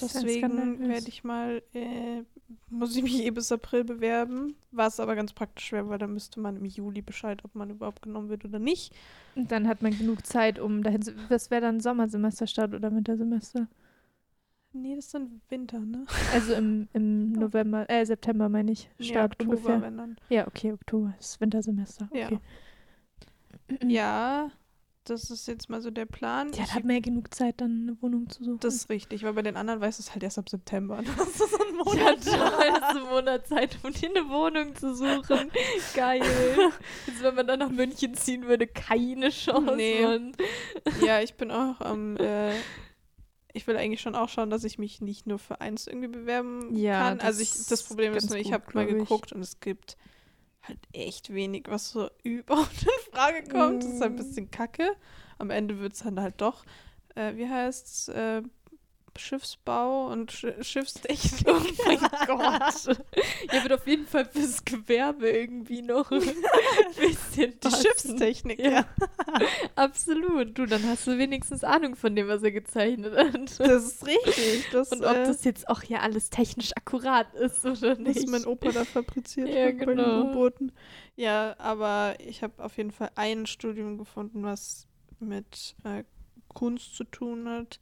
Deswegen 0.00 0.88
werde 0.88 1.08
ich 1.08 1.24
mal, 1.24 1.62
äh, 1.74 2.22
muss 2.68 2.96
ich 2.96 3.02
mich 3.02 3.24
eh 3.24 3.30
bis 3.30 3.52
April 3.52 3.84
bewerben, 3.84 4.54
was 4.70 5.00
aber 5.00 5.14
ganz 5.14 5.32
praktisch 5.32 5.72
wäre, 5.72 5.88
weil 5.88 5.98
dann 5.98 6.12
müsste 6.12 6.40
man 6.40 6.56
im 6.56 6.64
Juli 6.64 7.02
Bescheid, 7.02 7.44
ob 7.44 7.54
man 7.54 7.70
überhaupt 7.70 8.02
genommen 8.02 8.28
wird 8.28 8.44
oder 8.44 8.58
nicht. 8.58 8.94
Und 9.34 9.52
dann 9.52 9.68
hat 9.68 9.82
man 9.82 9.96
genug 9.96 10.26
Zeit, 10.26 10.58
um 10.58 10.82
dahin 10.82 11.02
zu. 11.02 11.14
Was 11.28 11.50
wäre 11.50 11.60
dann 11.60 11.80
Sommersemesterstart 11.80 12.74
oder 12.74 12.94
Wintersemester? 12.94 13.68
Nee, 14.72 14.94
das 14.94 15.06
ist 15.06 15.14
dann 15.14 15.40
Winter, 15.48 15.80
ne? 15.80 16.06
Also 16.32 16.54
im, 16.54 16.88
im 16.92 17.32
November, 17.32 17.88
äh, 17.90 18.04
September 18.04 18.48
meine 18.48 18.72
ich. 18.72 18.88
Start 19.00 19.08
ja, 19.10 19.24
Oktober, 19.24 19.50
ungefähr. 19.50 19.82
wenn 19.82 19.96
dann. 19.96 20.16
Ja, 20.28 20.46
okay, 20.46 20.72
Oktober 20.72 21.14
ist 21.18 21.40
Wintersemester. 21.40 22.08
Ja. 22.12 22.26
Okay. 22.26 22.40
Ja, 23.88 24.50
das 25.10 25.30
ist 25.30 25.46
jetzt 25.48 25.68
mal 25.68 25.80
so 25.82 25.90
der 25.90 26.06
Plan. 26.06 26.52
Ja, 26.52 26.64
da 26.64 26.74
hat 26.74 26.84
man 26.84 26.94
ja 26.96 27.00
genug 27.00 27.34
Zeit, 27.34 27.60
dann 27.60 27.82
eine 27.88 28.02
Wohnung 28.02 28.28
zu 28.30 28.44
suchen. 28.44 28.60
das 28.60 28.74
ist 28.74 28.88
richtig, 28.90 29.22
weil 29.24 29.32
bei 29.34 29.42
den 29.42 29.56
anderen 29.56 29.80
weiß 29.80 29.98
es 29.98 30.12
halt 30.12 30.22
erst 30.22 30.38
ab 30.38 30.48
September. 30.48 31.02
Das 31.18 31.28
ist 31.28 31.38
so 31.50 31.56
ein 31.58 31.76
ja, 31.76 31.84
Monat. 31.84 32.24
toll, 32.24 32.72
hast 32.80 32.94
du 32.96 33.00
einen 33.00 33.08
Monat 33.10 33.46
Zeit, 33.46 33.78
um 33.82 33.92
dir 33.92 34.10
eine 34.10 34.28
Wohnung 34.28 34.74
zu 34.76 34.94
suchen. 34.94 35.50
Geil. 35.94 36.22
Jetzt, 37.06 37.22
wenn 37.22 37.34
man 37.34 37.46
dann 37.46 37.58
nach 37.58 37.70
München 37.70 38.14
ziehen 38.14 38.46
würde, 38.46 38.66
keine 38.66 39.30
Chance. 39.30 39.76
Nee. 39.76 40.02
Mann. 40.02 40.32
Ja, 41.04 41.20
ich 41.20 41.34
bin 41.34 41.50
auch 41.50 41.80
am. 41.80 42.16
äh, 42.16 42.52
ich 43.52 43.66
will 43.66 43.76
eigentlich 43.76 44.00
schon 44.00 44.14
auch 44.14 44.28
schauen, 44.28 44.50
dass 44.50 44.62
ich 44.64 44.78
mich 44.78 45.00
nicht 45.00 45.26
nur 45.26 45.38
für 45.38 45.60
eins 45.60 45.86
irgendwie 45.86 46.08
bewerben 46.08 46.76
Ja, 46.76 47.08
kann. 47.10 47.20
Also 47.20 47.40
ich, 47.42 47.50
das 47.50 47.66
das 47.66 47.82
Problem 47.82 48.12
ist 48.14 48.22
ganz 48.22 48.30
nur, 48.30 48.38
ich 48.38 48.52
habe 48.52 48.64
mal 48.74 48.86
glaub 48.86 48.96
ich. 48.96 49.08
geguckt 49.08 49.32
und 49.32 49.40
es 49.40 49.58
gibt 49.60 49.96
halt 50.62 50.78
echt 50.92 51.32
wenig, 51.32 51.64
was 51.68 51.90
so 51.90 52.10
überhaupt 52.22 52.82
in 52.82 53.12
Frage 53.12 53.42
kommt. 53.48 53.84
Das 53.84 53.92
ist 53.92 54.02
ein 54.02 54.12
Mm. 54.12 54.16
bisschen 54.16 54.50
kacke. 54.50 54.96
Am 55.38 55.50
Ende 55.50 55.78
wird 55.80 55.94
es 55.94 56.00
dann 56.00 56.20
halt 56.20 56.40
doch, 56.40 56.64
äh, 57.14 57.34
wie 57.36 57.48
heißt's, 57.48 58.08
äh, 58.08 58.42
Schiffsbau 59.18 60.06
und 60.08 60.30
Sch 60.32 60.46
Schiffstechnik. 60.60 61.46
Oh 61.46 61.60
mein 61.86 61.98
Gott. 62.26 62.96
Ja, 63.52 63.62
wird 63.62 63.72
auf 63.72 63.86
jeden 63.86 64.06
Fall 64.06 64.24
fürs 64.24 64.64
Gewerbe 64.64 65.28
irgendwie 65.30 65.82
noch 65.82 66.10
ein 66.12 66.20
bisschen 66.98 67.52
Die 67.52 67.58
passen. 67.68 67.82
Schiffstechnik, 67.82 68.58
Ja. 68.60 68.70
ja. 68.70 68.84
Absolut. 69.76 70.56
Du, 70.58 70.66
dann 70.66 70.82
hast 70.86 71.06
du 71.06 71.18
wenigstens 71.18 71.64
Ahnung 71.64 71.96
von 71.96 72.14
dem, 72.14 72.28
was 72.28 72.42
er 72.42 72.52
gezeichnet 72.52 73.16
hat. 73.16 73.58
Das 73.60 73.84
ist 73.84 74.06
richtig. 74.06 74.66
Das, 74.72 74.90
Und 74.92 75.04
ob 75.04 75.16
äh, 75.16 75.24
das 75.26 75.44
jetzt 75.44 75.68
auch 75.68 75.82
ja 75.84 76.00
alles 76.00 76.30
technisch 76.30 76.72
akkurat 76.76 77.32
ist 77.34 77.64
oder 77.64 77.92
was 77.92 77.98
nicht. 77.98 78.28
mein 78.28 78.44
Opa 78.44 78.70
da 78.72 78.84
fabriziert 78.84 79.48
Ja, 79.48 79.66
hat 79.66 79.78
bei 79.78 79.84
den 79.86 79.96
genau. 79.96 80.22
U-Booten. 80.30 80.72
Ja, 81.16 81.54
aber 81.58 82.14
ich 82.18 82.42
habe 82.42 82.62
auf 82.62 82.76
jeden 82.76 82.90
Fall 82.92 83.10
ein 83.14 83.46
Studium 83.46 83.98
gefunden, 83.98 84.42
was 84.42 84.86
mit 85.18 85.74
äh, 85.84 86.04
Kunst 86.48 86.96
zu 86.96 87.04
tun 87.04 87.48
hat 87.48 87.80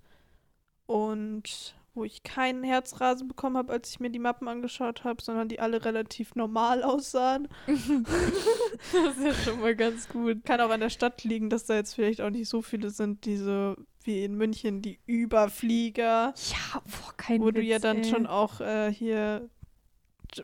und 0.88 1.74
wo 1.94 2.04
ich 2.04 2.22
keinen 2.22 2.64
Herzrasen 2.64 3.28
bekommen 3.28 3.56
habe, 3.56 3.72
als 3.72 3.90
ich 3.90 4.00
mir 4.00 4.08
die 4.08 4.18
Mappen 4.18 4.48
angeschaut 4.48 5.04
habe, 5.04 5.20
sondern 5.22 5.48
die 5.48 5.60
alle 5.60 5.84
relativ 5.84 6.34
normal 6.34 6.82
aussahen. 6.82 7.48
das 7.66 9.16
ist 9.16 9.24
ja 9.24 9.34
schon 9.34 9.60
mal 9.60 9.76
ganz 9.76 10.08
gut. 10.08 10.44
Kann 10.44 10.60
auch 10.60 10.70
an 10.70 10.80
der 10.80 10.90
Stadt 10.90 11.24
liegen, 11.24 11.50
dass 11.50 11.66
da 11.66 11.74
jetzt 11.74 11.94
vielleicht 11.94 12.20
auch 12.20 12.30
nicht 12.30 12.48
so 12.48 12.62
viele 12.62 12.90
sind, 12.90 13.24
diese 13.26 13.76
wie 14.04 14.24
in 14.24 14.36
München, 14.36 14.80
die 14.80 15.00
Überflieger, 15.06 16.32
Ja, 16.50 16.80
boah, 16.84 17.14
kein 17.16 17.42
wo 17.42 17.50
du 17.50 17.60
ja 17.60 17.76
Witz, 17.76 17.82
dann 17.82 17.98
ey. 17.98 18.04
schon 18.04 18.26
auch 18.26 18.60
äh, 18.60 18.90
hier 18.90 19.50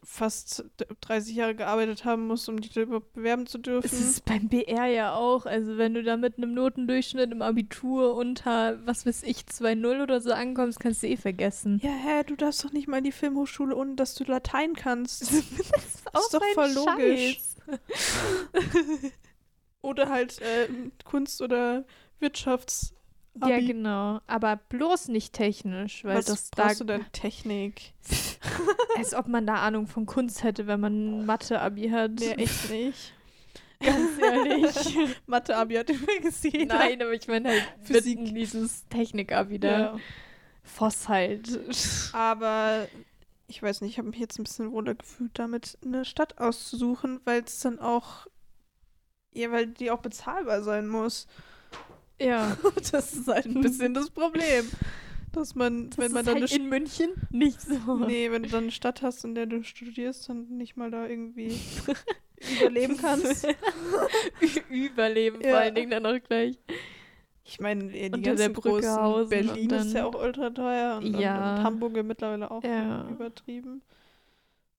fast 0.02 0.64
30 1.02 1.36
Jahre 1.36 1.54
gearbeitet 1.54 2.04
haben 2.04 2.26
musst, 2.26 2.48
um 2.48 2.60
dich 2.60 2.76
überhaupt 2.76 3.12
bewerben 3.12 3.46
zu 3.46 3.58
dürfen. 3.58 3.86
Es 3.86 3.92
ist 3.92 4.24
beim 4.24 4.48
BR 4.48 4.86
ja 4.86 5.14
auch. 5.14 5.46
Also, 5.46 5.76
wenn 5.78 5.94
du 5.94 6.02
da 6.02 6.16
mit 6.16 6.36
einem 6.38 6.54
Notendurchschnitt 6.54 7.32
im 7.32 7.42
Abitur 7.42 8.14
unter, 8.14 8.78
was 8.86 9.06
weiß 9.06 9.22
ich, 9.24 9.38
2,0 9.40 10.02
oder 10.02 10.20
so 10.20 10.32
ankommst, 10.32 10.80
kannst 10.80 11.02
du 11.02 11.08
eh 11.08 11.16
vergessen. 11.16 11.80
ja, 11.82 11.90
hä, 11.90 12.22
du 12.26 12.36
darfst 12.36 12.64
doch 12.64 12.72
nicht 12.72 12.88
mal 12.88 12.98
in 12.98 13.04
die 13.04 13.12
Filmhochschule, 13.12 13.74
ohne 13.76 13.94
dass 13.94 14.14
du 14.14 14.24
Latein 14.24 14.74
kannst. 14.74 15.22
das 15.22 15.30
ist 15.30 16.04
doch 16.12 16.30
so 16.30 16.40
ein 16.40 16.54
voll 16.54 16.72
logisch. 16.72 17.38
Oder 19.82 20.08
halt 20.08 20.40
äh, 20.40 20.68
Kunst- 21.04 21.42
oder 21.42 21.84
Wirtschafts. 22.18 22.94
Ja, 23.40 23.58
genau. 23.58 24.20
Aber 24.26 24.56
bloß 24.56 25.08
nicht 25.08 25.32
technisch, 25.32 26.04
weil 26.04 26.18
Was 26.18 26.26
das 26.26 26.50
da. 26.50 26.64
brauchst 26.64 26.80
du 26.80 26.84
denn 26.84 27.04
Technik? 27.12 27.92
Als 28.96 29.14
ob 29.14 29.26
man 29.26 29.46
da 29.46 29.56
Ahnung 29.56 29.86
von 29.86 30.06
Kunst 30.06 30.44
hätte, 30.44 30.66
wenn 30.66 30.80
man 30.80 31.26
Mathe-Abi 31.26 31.88
hat. 31.88 32.12
Nee, 32.12 32.32
echt 32.32 32.70
nicht. 32.70 33.12
Ganz 33.80 34.18
ehrlich. 34.20 35.16
Mathe-Abi 35.26 35.74
hat 35.74 35.90
übrigens 35.90 36.42
jeder. 36.42 36.76
Nein, 36.76 37.02
aber 37.02 37.12
ich 37.12 37.26
meine 37.26 37.50
halt 37.50 37.64
Physik. 37.82 38.18
Physik. 38.20 38.34
dieses 38.34 38.86
Technik-Abi 38.88 39.58
da. 39.58 39.78
Ja. 39.78 39.96
Voss 40.62 41.08
halt. 41.08 41.60
Aber 42.12 42.86
ich 43.48 43.62
weiß 43.62 43.80
nicht, 43.80 43.92
ich 43.92 43.98
habe 43.98 44.08
mich 44.08 44.18
jetzt 44.18 44.38
ein 44.38 44.44
bisschen 44.44 44.72
wohler 44.72 44.94
gefühlt, 44.94 45.32
damit 45.34 45.76
eine 45.84 46.04
Stadt 46.04 46.38
auszusuchen, 46.38 47.20
weil 47.24 47.42
es 47.42 47.58
dann 47.60 47.78
auch. 47.78 48.26
Ja, 49.34 49.50
weil 49.50 49.66
die 49.66 49.90
auch 49.90 50.00
bezahlbar 50.00 50.62
sein 50.62 50.86
muss. 50.86 51.26
Ja. 52.20 52.57
Das 52.92 53.12
ist 53.14 53.29
halt 53.29 53.46
ein 53.46 53.61
bisschen 53.61 53.94
das 53.94 54.11
Problem. 54.11 54.64
Dass 55.33 55.55
man, 55.57 55.90
Das 55.90 55.98
wenn 55.98 56.12
man 56.12 56.24
dann 56.24 56.40
halt 56.40 56.53
in 56.53 56.68
München 56.68 57.11
nicht 57.31 57.61
so. 57.61 57.96
Nee, 57.96 58.31
wenn 58.31 58.44
du 58.44 58.48
dann 58.50 58.64
eine 58.64 58.70
Stadt 58.72 59.03
hast, 59.03 59.24
in 59.24 59.35
der 59.35 59.46
du 59.46 59.64
studierst, 59.64 60.29
dann 60.29 60.46
nicht 60.57 60.77
mal 60.77 60.90
da 60.92 61.07
irgendwie 61.09 61.59
überleben 62.61 62.96
kannst. 62.98 63.46
Überleben 64.70 65.40
Ja. 65.42 65.50
vor 65.50 65.59
allen 65.59 65.74
Dingen 65.74 65.90
dann 65.90 66.07
auch 66.07 66.20
gleich. 66.22 66.57
Ich 67.44 67.61
meine, 67.61 67.88
die 67.88 68.05
Unter 68.07 68.18
ganzen 68.18 68.37
der 68.37 68.48
Brücke 68.50 68.68
großen 68.81 69.29
Berlin 69.29 69.72
und 69.72 69.72
ist 69.72 69.92
ja 69.92 70.03
dann- 70.03 70.14
auch 70.14 70.22
ultra 70.22 70.50
teuer 70.50 70.98
und, 70.98 71.18
Ja. 71.18 71.53
und, 71.55 71.59
und 71.59 71.64
Hamburg 71.64 72.05
mittlerweile 72.05 72.50
auch 72.50 72.62
Ja. 72.64 73.09
übertrieben. 73.11 73.83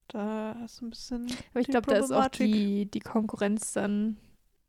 Da 0.07 0.55
hast 0.61 0.81
du 0.81 0.85
ein 0.85 0.89
bisschen. 0.91 1.27
Aber 1.51 1.59
ich 1.61 1.67
glaube, 1.67 1.87
da 1.91 1.97
ist 1.97 2.11
auch 2.11 2.27
die, 2.29 2.85
die 2.85 2.99
Konkurrenz 3.01 3.73
dann 3.73 4.17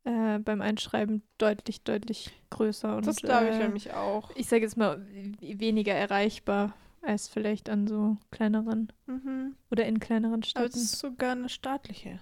äh, 0.06 0.38
beim 0.38 0.62
Einschreiben 0.62 1.22
deutlich, 1.38 1.82
deutlich 1.82 2.32
größer. 2.50 2.96
Und, 2.96 3.06
Das 3.06 3.16
glaube 3.16 3.48
ich 3.50 3.56
äh, 3.56 3.58
nämlich 3.58 3.92
auch. 3.92 4.30
Ich 4.36 4.46
sage 4.48 4.62
jetzt 4.62 4.76
mal, 4.78 5.04
weniger 5.40 5.92
erreichbar 5.94 6.72
als 7.02 7.28
vielleicht 7.28 7.68
an 7.68 7.86
so 7.86 8.16
kleineren 8.30 8.92
Mhm. 9.06 9.54
oder 9.70 9.84
in 9.86 10.00
kleineren 10.00 10.34
Aber 10.34 10.42
es 10.44 10.48
Städten. 10.50 10.78
ist 10.78 10.98
sogar 10.98 11.32
eine 11.32 11.48
staatliche 11.48 12.20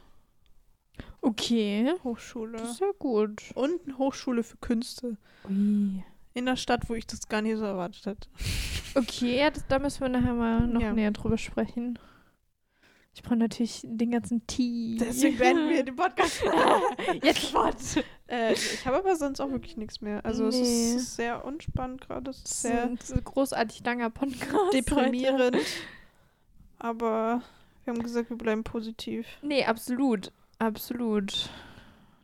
Okay, 1.20 1.92
Hochschule. 2.04 2.58
das 2.58 2.72
ist 2.72 2.80
ja 2.80 2.90
gut. 2.98 3.42
Und 3.54 3.80
eine 3.86 3.98
Hochschule 3.98 4.42
für 4.42 4.56
Künste. 4.58 5.16
Ui. 5.48 6.02
In 6.34 6.46
der 6.46 6.56
Stadt, 6.56 6.88
wo 6.88 6.94
ich 6.94 7.06
das 7.06 7.28
gar 7.28 7.40
nicht 7.42 7.56
so 7.56 7.64
erwartet 7.64 8.04
hätte. 8.06 8.28
Okay, 8.94 9.38
ja, 9.38 9.50
das, 9.50 9.66
da 9.68 9.78
müssen 9.78 10.00
wir 10.02 10.08
nachher 10.08 10.34
mal 10.34 10.66
noch 10.66 10.80
Ja. 10.82 10.92
näher 10.92 11.10
drüber 11.12 11.38
sprechen. 11.38 11.98
Ich 13.14 13.22
brauche 13.22 13.36
natürlich 13.36 13.80
den 13.84 14.10
ganzen 14.10 14.44
Tee. 14.46 14.96
Deswegen 14.98 15.38
werden 15.38 15.68
wir 15.68 15.84
den 15.84 15.94
Podcast. 15.94 16.42
Jetzt 17.22 17.42
sofort. 17.42 17.76
äh, 18.28 18.52
ich 18.54 18.84
habe 18.86 18.96
aber 18.98 19.14
sonst 19.16 19.40
auch 19.40 19.50
wirklich 19.50 19.76
nichts 19.76 20.00
mehr. 20.00 20.24
Also 20.26 20.48
es 20.48 20.56
Nee. 20.56 20.94
ist 20.96 21.14
sehr 21.16 21.44
unspannend 21.44 22.00
gerade. 22.00 22.30
Es 22.30 22.38
ist 22.38 22.62
sehr 22.62 22.82
ein 22.84 22.98
großartig 23.24 23.84
langer 23.84 24.10
Podcast. 24.10 24.72
deprimierend. 24.74 25.54
Heute. 25.56 25.58
Aber 26.78 27.42
wir 27.84 27.92
haben 27.94 28.02
gesagt, 28.02 28.30
wir 28.30 28.36
bleiben 28.36 28.64
positiv. 28.64 29.26
Nee, 29.42 29.64
absolut. 29.64 30.32
Absolut. 30.58 31.50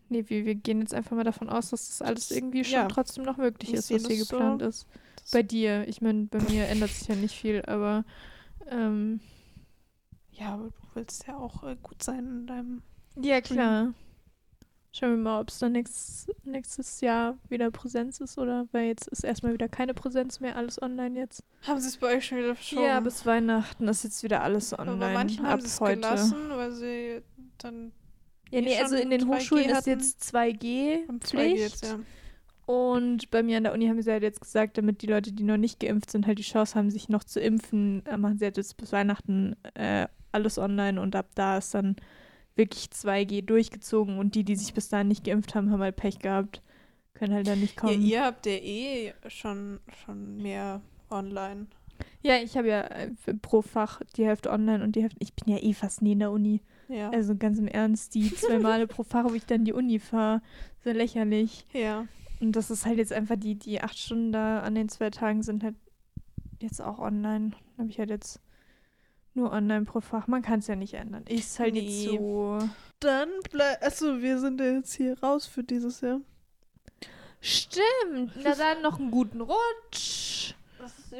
Nee, 0.08 0.24
wir, 0.26 0.44
wir 0.44 0.54
gehen 0.56 0.80
jetzt 0.80 0.92
einfach 0.94 1.16
mal 1.16 1.24
davon 1.24 1.48
aus, 1.48 1.70
dass 1.70 1.86
das 1.86 2.02
alles 2.02 2.30
irgendwie 2.32 2.64
schon 2.64 2.74
Ja. 2.74 2.88
trotzdem 2.88 3.24
noch 3.24 3.36
möglich 3.36 3.70
Ich 3.70 3.76
ist, 3.78 3.90
was 3.92 4.00
hier 4.06 4.18
das 4.18 4.26
so. 4.28 4.36
geplant 4.36 4.62
ist. 4.62 4.86
Bei 5.32 5.42
dir. 5.44 5.86
Ich 5.86 6.00
meine, 6.02 6.24
bei 6.24 6.40
mir 6.40 6.66
ändert 6.66 6.90
sich 6.90 7.06
ja 7.06 7.14
nicht 7.14 7.36
viel, 7.36 7.62
aber 7.66 8.04
ähm, 8.68 9.20
ja, 10.40 10.54
aber 10.54 10.64
du 10.70 10.72
willst 10.94 11.26
ja 11.26 11.36
auch 11.36 11.62
äh, 11.64 11.76
gut 11.82 12.02
sein 12.02 12.26
in 12.26 12.46
deinem. 12.46 12.82
ja, 13.20 13.40
klar. 13.40 13.92
Schauen 14.92 15.10
wir 15.10 15.16
mal, 15.18 15.40
ob 15.40 15.50
es 15.50 15.60
dann 15.60 15.70
nächstes, 15.70 16.26
nächstes 16.42 17.00
Jahr 17.00 17.38
wieder 17.48 17.70
Präsenz 17.70 18.18
ist 18.18 18.38
oder 18.38 18.66
weil 18.72 18.88
jetzt 18.88 19.06
ist 19.06 19.22
erstmal 19.22 19.52
wieder 19.52 19.68
keine 19.68 19.94
Präsenz 19.94 20.40
mehr, 20.40 20.56
alles 20.56 20.82
online 20.82 21.16
jetzt. 21.16 21.44
Haben 21.64 21.78
sie 21.78 21.86
es 21.86 21.96
bei 21.96 22.16
euch 22.16 22.26
schon 22.26 22.38
wieder 22.38 22.56
verschoben? 22.56 22.86
Ja, 22.86 22.98
bis 22.98 23.24
Weihnachten 23.24 23.86
ist 23.86 24.02
jetzt 24.02 24.24
wieder 24.24 24.42
alles 24.42 24.72
aber 24.72 24.90
online. 24.90 24.98
bei 25.06 25.14
manchen 25.14 25.44
ab 25.44 25.52
haben 25.52 25.60
es 25.64 25.78
gelassen, 25.78 26.36
weil 26.48 26.72
sie 26.72 27.22
dann 27.58 27.92
Ja, 28.50 28.58
eh 28.58 28.62
nee, 28.62 28.78
also 28.80 28.96
in 28.96 29.10
den 29.10 29.20
3G 29.20 29.28
Hochschulen 29.28 29.70
ist 29.70 29.86
jetzt 29.86 30.22
2G 30.34 31.08
am 31.08 31.18
2G 31.18 31.20
Pflicht. 31.20 31.58
jetzt, 31.58 31.84
ja. 31.84 32.00
Und 32.66 33.30
bei 33.30 33.44
mir 33.44 33.58
an 33.58 33.64
der 33.64 33.72
Uni 33.72 33.86
haben 33.86 34.02
sie 34.02 34.10
halt 34.10 34.22
jetzt 34.24 34.40
gesagt, 34.40 34.76
damit 34.76 35.02
die 35.02 35.06
Leute, 35.06 35.30
die 35.32 35.42
noch 35.44 35.56
nicht 35.56 35.78
geimpft 35.78 36.10
sind, 36.10 36.26
halt 36.26 36.38
die 36.38 36.42
Chance 36.42 36.74
haben, 36.76 36.90
sich 36.90 37.08
noch 37.08 37.22
zu 37.22 37.38
impfen, 37.40 38.04
äh, 38.06 38.16
machen 38.16 38.38
sie 38.38 38.44
halt 38.44 38.56
jetzt 38.56 38.76
bis 38.76 38.90
Weihnachten 38.90 39.54
äh, 39.74 40.08
alles 40.32 40.58
online 40.58 41.00
und 41.00 41.16
ab 41.16 41.26
da 41.34 41.58
ist 41.58 41.74
dann 41.74 41.96
wirklich 42.56 42.86
2G 42.86 43.42
durchgezogen 43.44 44.18
und 44.18 44.34
die, 44.34 44.44
die 44.44 44.56
sich 44.56 44.74
bis 44.74 44.88
dahin 44.88 45.08
nicht 45.08 45.24
geimpft 45.24 45.54
haben, 45.54 45.70
haben 45.70 45.80
halt 45.80 45.96
Pech 45.96 46.18
gehabt. 46.18 46.62
Können 47.14 47.34
halt 47.34 47.46
dann 47.46 47.60
nicht 47.60 47.76
Ja, 47.76 47.80
kommen. 47.80 48.02
ihr 48.02 48.24
habt 48.24 48.46
ja 48.46 48.52
eh 48.52 49.12
schon, 49.28 49.80
schon 50.04 50.36
mehr 50.38 50.80
online. 51.10 51.66
Ja, 52.22 52.36
ich 52.36 52.56
habe 52.56 52.68
ja 52.68 52.80
äh, 52.82 53.10
pro 53.42 53.62
Fach 53.62 54.00
die 54.16 54.24
Hälfte 54.24 54.50
online 54.50 54.82
und 54.82 54.96
die 54.96 55.02
Hälfte. 55.02 55.18
Ich 55.20 55.34
bin 55.34 55.52
ja 55.54 55.62
eh 55.62 55.74
fast 55.74 56.00
nie 56.02 56.12
in 56.12 56.20
der 56.20 56.30
Uni. 56.30 56.62
Ja. 56.88 57.10
Also 57.10 57.36
ganz 57.36 57.58
im 57.58 57.68
Ernst, 57.68 58.14
die 58.14 58.34
zwei 58.34 58.58
Male 58.58 58.86
pro 58.86 59.02
Fach, 59.02 59.24
wo 59.28 59.34
ich 59.34 59.44
dann 59.46 59.64
die 59.64 59.72
Uni 59.72 59.98
fahre, 59.98 60.40
so 60.84 60.90
lächerlich. 60.90 61.64
ja. 61.72 62.06
Und 62.40 62.56
das 62.56 62.70
ist 62.70 62.86
halt 62.86 62.96
jetzt 62.96 63.12
einfach 63.12 63.36
die, 63.36 63.54
die 63.54 63.82
acht 63.82 63.98
Stunden 63.98 64.32
da 64.32 64.60
an 64.60 64.74
den 64.74 64.88
zwei 64.88 65.10
Tagen 65.10 65.42
sind 65.42 65.62
halt 65.62 65.74
jetzt 66.62 66.80
auch 66.80 66.98
online. 66.98 67.50
Habe 67.76 67.90
ich 67.90 67.98
halt 67.98 68.08
jetzt 68.08 68.40
nur 69.34 69.52
online 69.52 69.84
pro 69.84 70.00
Fach. 70.00 70.26
Man 70.26 70.42
kann 70.42 70.58
es 70.60 70.66
ja 70.66 70.76
nicht 70.76 70.94
ändern. 70.94 71.24
Ist 71.28 71.58
halt 71.58 71.74
Nee. 71.74 71.80
jetzt 71.80 72.04
so. 72.04 72.58
Dann 73.00 73.28
bleib. 73.50 73.82
Achso, 73.82 74.20
wir 74.20 74.38
sind 74.38 74.60
ja 74.60 74.66
jetzt 74.72 74.94
hier 74.94 75.18
raus 75.22 75.46
für 75.46 75.62
dieses 75.64 76.00
Jahr. 76.00 76.20
Stimmt. 77.40 78.32
Na 78.42 78.54
dann 78.54 78.82
noch 78.82 78.98
einen 78.98 79.10
guten 79.10 79.40
Rutsch. 79.40 80.54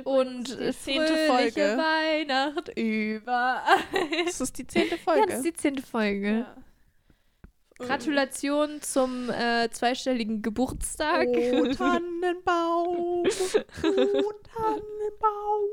Und 0.05 0.49
die 0.49 0.65
äh, 0.65 0.73
zehnte 0.73 1.17
Folge. 1.27 1.77
Weihnacht 1.79 2.69
überall. 2.77 3.65
Das 4.27 4.41
ist 4.41 4.57
die 4.59 4.67
zehnte 4.67 4.97
Ja, 4.97 5.01
Folge. 5.03 5.27
das 5.27 5.37
ist 5.39 5.45
die 5.47 5.53
zehnte 5.55 5.83
Folge. 5.83 6.31
Ja. 6.41 6.57
Gratulation 7.81 8.81
zum 8.83 9.31
äh, 9.31 9.69
zweistelligen 9.71 10.43
Geburtstag. 10.43 11.29
Oh, 11.29 11.65
Tannenbaum. 11.75 13.25
Oh, 13.25 14.33
Tannenbaum. 14.55 15.69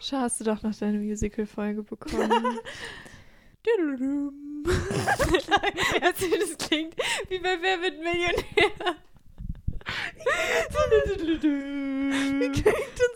Schau, 0.00 0.16
hast 0.18 0.40
du 0.40 0.44
doch 0.44 0.62
noch 0.62 0.74
deine 0.74 0.98
Musical-Folge 0.98 1.82
bekommen. 1.82 2.58
Also, 6.00 6.26
das 6.38 6.56
klingt 6.68 6.94
wie 7.28 7.40
bei 7.40 7.58
Wer 7.60 7.82
wird 7.82 7.98
Millionär. 7.98 8.44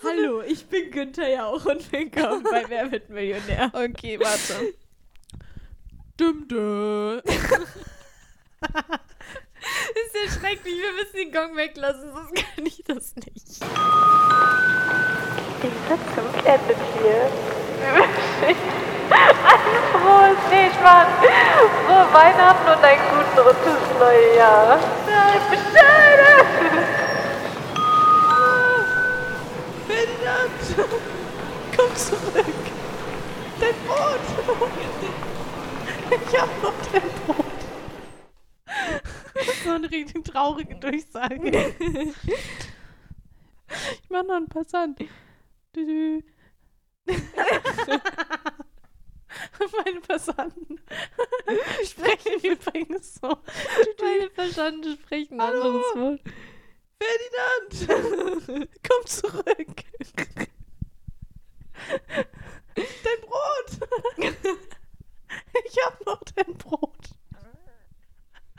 Hallo, 0.03 0.43
ich 0.43 0.67
bin 0.67 0.91
Günther 0.91 1.29
Jauch 1.29 1.65
und 1.67 1.93
willkommen 1.93 2.43
bei 2.43 2.65
Wer 2.69 2.91
wird 2.91 3.09
Millionär. 3.11 3.71
Okay, 3.73 4.19
warte. 4.19 4.75
Düm, 6.19 6.49
düm. 6.49 7.21
Ja 10.51 10.57
schrecklich, 10.57 10.81
wir 10.81 10.93
müssen 10.93 11.17
den 11.17 11.33
Gong 11.33 11.57
weglassen, 11.57 12.13
sonst 12.13 12.35
kann 12.35 12.67
ich 12.67 12.83
das 12.85 13.15
nicht. 13.17 13.63
Dieser 15.63 15.99
Zug 16.15 16.35
endet 16.45 16.79
hier. 16.99 17.31
Wir 17.81 17.95
wünschen 17.95 18.45
ein 18.45 18.57
frohes, 19.93 20.39
nee, 20.51 20.71
Spaß, 20.71 21.09
frohe 21.87 22.07
Weihnachten 22.13 22.69
und 22.69 22.85
einen 22.85 23.03
guten 23.11 23.39
Rutsch 23.47 23.67
ins 23.67 23.99
neue 23.99 24.37
Jahr. 24.37 24.79
Bescheiden! 25.51 26.47
Behindert. 29.89 30.89
Komm 31.77 31.97
zurück. 31.97 32.55
Dein 33.61 33.75
Boot. 33.87 34.25
Ich 36.11 36.41
hab 36.41 36.63
noch 36.63 36.73
dein 36.93 37.11
Boot. 37.27 37.50
Eine 39.81 39.91
richtig 39.93 40.25
traurige 40.25 40.77
Durchsage. 40.77 41.75
Ich 44.03 44.11
mach 44.11 44.25
noch 44.25 44.35
einen 44.35 44.49
Passant. 44.49 44.99
Meine 49.85 50.01
Passanten 50.01 50.81
sprechen 51.85 52.41
übrigens 52.43 53.15
so. 53.15 53.29
Meine 54.03 54.29
Verstanden 54.31 54.99
sprechen 55.01 55.41
ein 55.41 55.47
Hallo. 55.47 55.63
anderes 55.63 55.95
Wort. 55.95 56.21
Ferdinand, 57.01 58.69
komm 58.89 59.07
zurück. 59.07 59.85
Dein 62.75 63.21
Brot. 63.23 63.79
Ich 65.65 65.85
hab 65.85 66.05
noch 66.07 66.23
dein 66.35 66.59
Brot. 66.59 66.91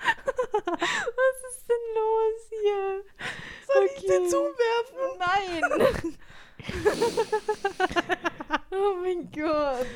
Was 0.01 1.55
ist 1.55 1.67
denn 1.69 1.85
los 1.95 2.41
hier? 2.49 3.03
Soll 3.67 3.85
ich 3.85 4.01
dir 4.01 4.19
Nein. 4.19 4.29
zuwerfen? 4.29 6.17
oh 8.71 8.95
mein 9.01 9.31
Gott. 9.31 9.87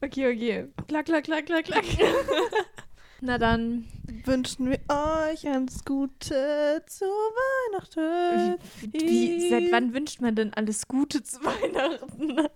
okay, 0.00 0.26
okay. 0.32 0.68
Klack, 1.04 1.24
klack, 1.24 1.46
klack, 1.46 1.64
klack, 1.64 1.84
klack. 1.84 1.84
Na 3.20 3.38
dann. 3.38 3.86
Wünschen 4.24 4.68
wir 4.68 4.80
euch 4.88 5.48
alles 5.48 5.84
Gute 5.84 6.82
zu 6.86 7.04
Weihnachten. 7.06 8.58
Wie, 8.92 9.48
seit 9.48 9.72
wann 9.72 9.94
wünscht 9.94 10.20
man 10.20 10.34
denn 10.34 10.52
alles 10.52 10.86
Gute 10.88 11.22
zu 11.22 11.38
Weihnachten? 11.42 12.48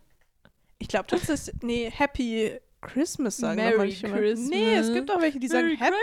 Ich 0.79 0.89
glaube, 0.89 1.07
das 1.09 1.29
ist. 1.29 1.53
Nee, 1.63 1.91
Happy 1.91 2.59
Christmas 2.83 3.39
sagen 3.39 3.57
Merry 3.57 3.79
manche. 3.79 4.09
Christmas. 4.09 4.51
Nee, 4.51 4.75
es 4.75 4.93
gibt 4.93 5.11
auch 5.11 5.21
welche, 5.21 5.41
die 5.41 5.49
sagen 5.49 5.77
Happy. 5.77 5.97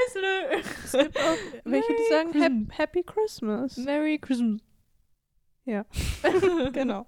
Es 0.86 0.92
gibt 0.92 1.18
auch 1.20 1.38
welche, 1.66 1.94
die 1.94 2.10
sagen 2.10 2.32
Merry 2.32 2.66
Hap 2.70 2.78
Happy 2.80 3.04
Christmas. 3.04 3.78
Merry 3.78 4.18
Christmas. 4.18 4.62
genau. 6.74 7.06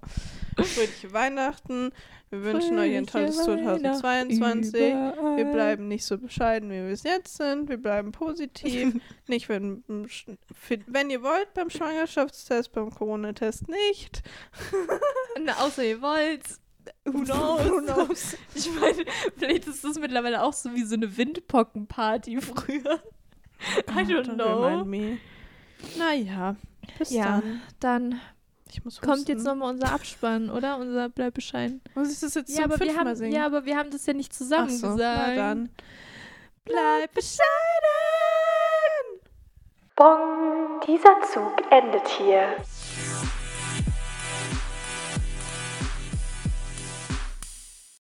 Fröhliche 0.56 1.12
Weihnachten. 1.12 1.90
Wir 2.30 2.42
wünschen 2.44 2.78
euch 2.78 2.96
ein 2.96 3.06
tolles 3.06 3.40
Fröhliche 3.40 3.92
2022. 3.92 4.72
Wir 4.74 5.12
Überall. 5.14 5.44
bleiben 5.52 5.88
nicht 5.88 6.04
so 6.04 6.18
bescheiden, 6.18 6.70
wie 6.70 6.74
wir 6.74 6.88
es 6.92 7.02
jetzt 7.02 7.36
sind. 7.36 7.68
Wir 7.68 7.76
bleiben 7.76 8.12
positiv. 8.12 8.94
nicht, 9.26 9.48
wenn, 9.48 9.84
wenn 10.86 11.10
ihr 11.10 11.22
wollt, 11.22 11.52
beim 11.54 11.70
Schwangerschaftstest, 11.70 12.72
beim 12.72 12.90
Corona-Test 12.90 13.68
nicht. 13.68 14.22
Na, 15.44 15.54
außer 15.64 15.84
ihr 15.84 16.02
wollt. 16.02 16.42
Who 17.04 17.22
knows? 17.24 17.64
Who 17.64 17.80
knows? 17.80 18.36
Ich 18.54 18.70
meine, 18.78 19.04
vielleicht 19.36 19.66
ist 19.66 19.84
das 19.84 19.98
mittlerweile 19.98 20.42
auch 20.42 20.52
so 20.52 20.74
wie 20.74 20.84
so 20.84 20.94
eine 20.94 21.16
Windpockenparty 21.16 22.40
früher. 22.40 23.00
I 23.88 24.00
don't 24.02 24.26
Don't 24.26 24.34
know. 24.34 24.84
Naja, 25.98 26.56
bis 26.98 27.10
Ja, 27.10 27.40
dann. 27.40 27.60
dann 27.80 28.20
Ich 28.74 28.84
muss 28.84 29.00
kommt 29.00 29.18
husten. 29.18 29.30
jetzt 29.30 29.44
nochmal 29.44 29.70
unser 29.70 29.92
Abspann, 29.92 30.50
oder? 30.50 30.78
Unser 30.78 31.08
Bleibeschein. 31.08 31.80
Muss 31.94 32.12
ich 32.12 32.18
das 32.18 32.34
jetzt 32.34 32.50
Ja 32.50 32.62
zum 32.62 32.64
aber, 32.64 32.72
wir 32.72 32.78
fünften 32.78 32.96
Mal 32.96 33.06
haben, 33.10 33.16
singen? 33.16 33.32
ja, 33.32 33.46
aber 33.46 33.64
wir 33.66 33.76
haben 33.76 33.90
das 33.90 34.04
ja 34.06 34.12
nicht 34.14 34.34
zusammen 34.34 34.68
so, 34.68 34.88
gesagt. 34.92 34.98
na 35.28 35.34
dann. 35.36 35.68
Bleib 36.64 37.14
bescheiden! 37.14 37.44
Bong, 39.94 40.80
dieser 40.88 41.20
Zug 41.32 41.62
endet 41.70 42.08
hier. 42.08 42.56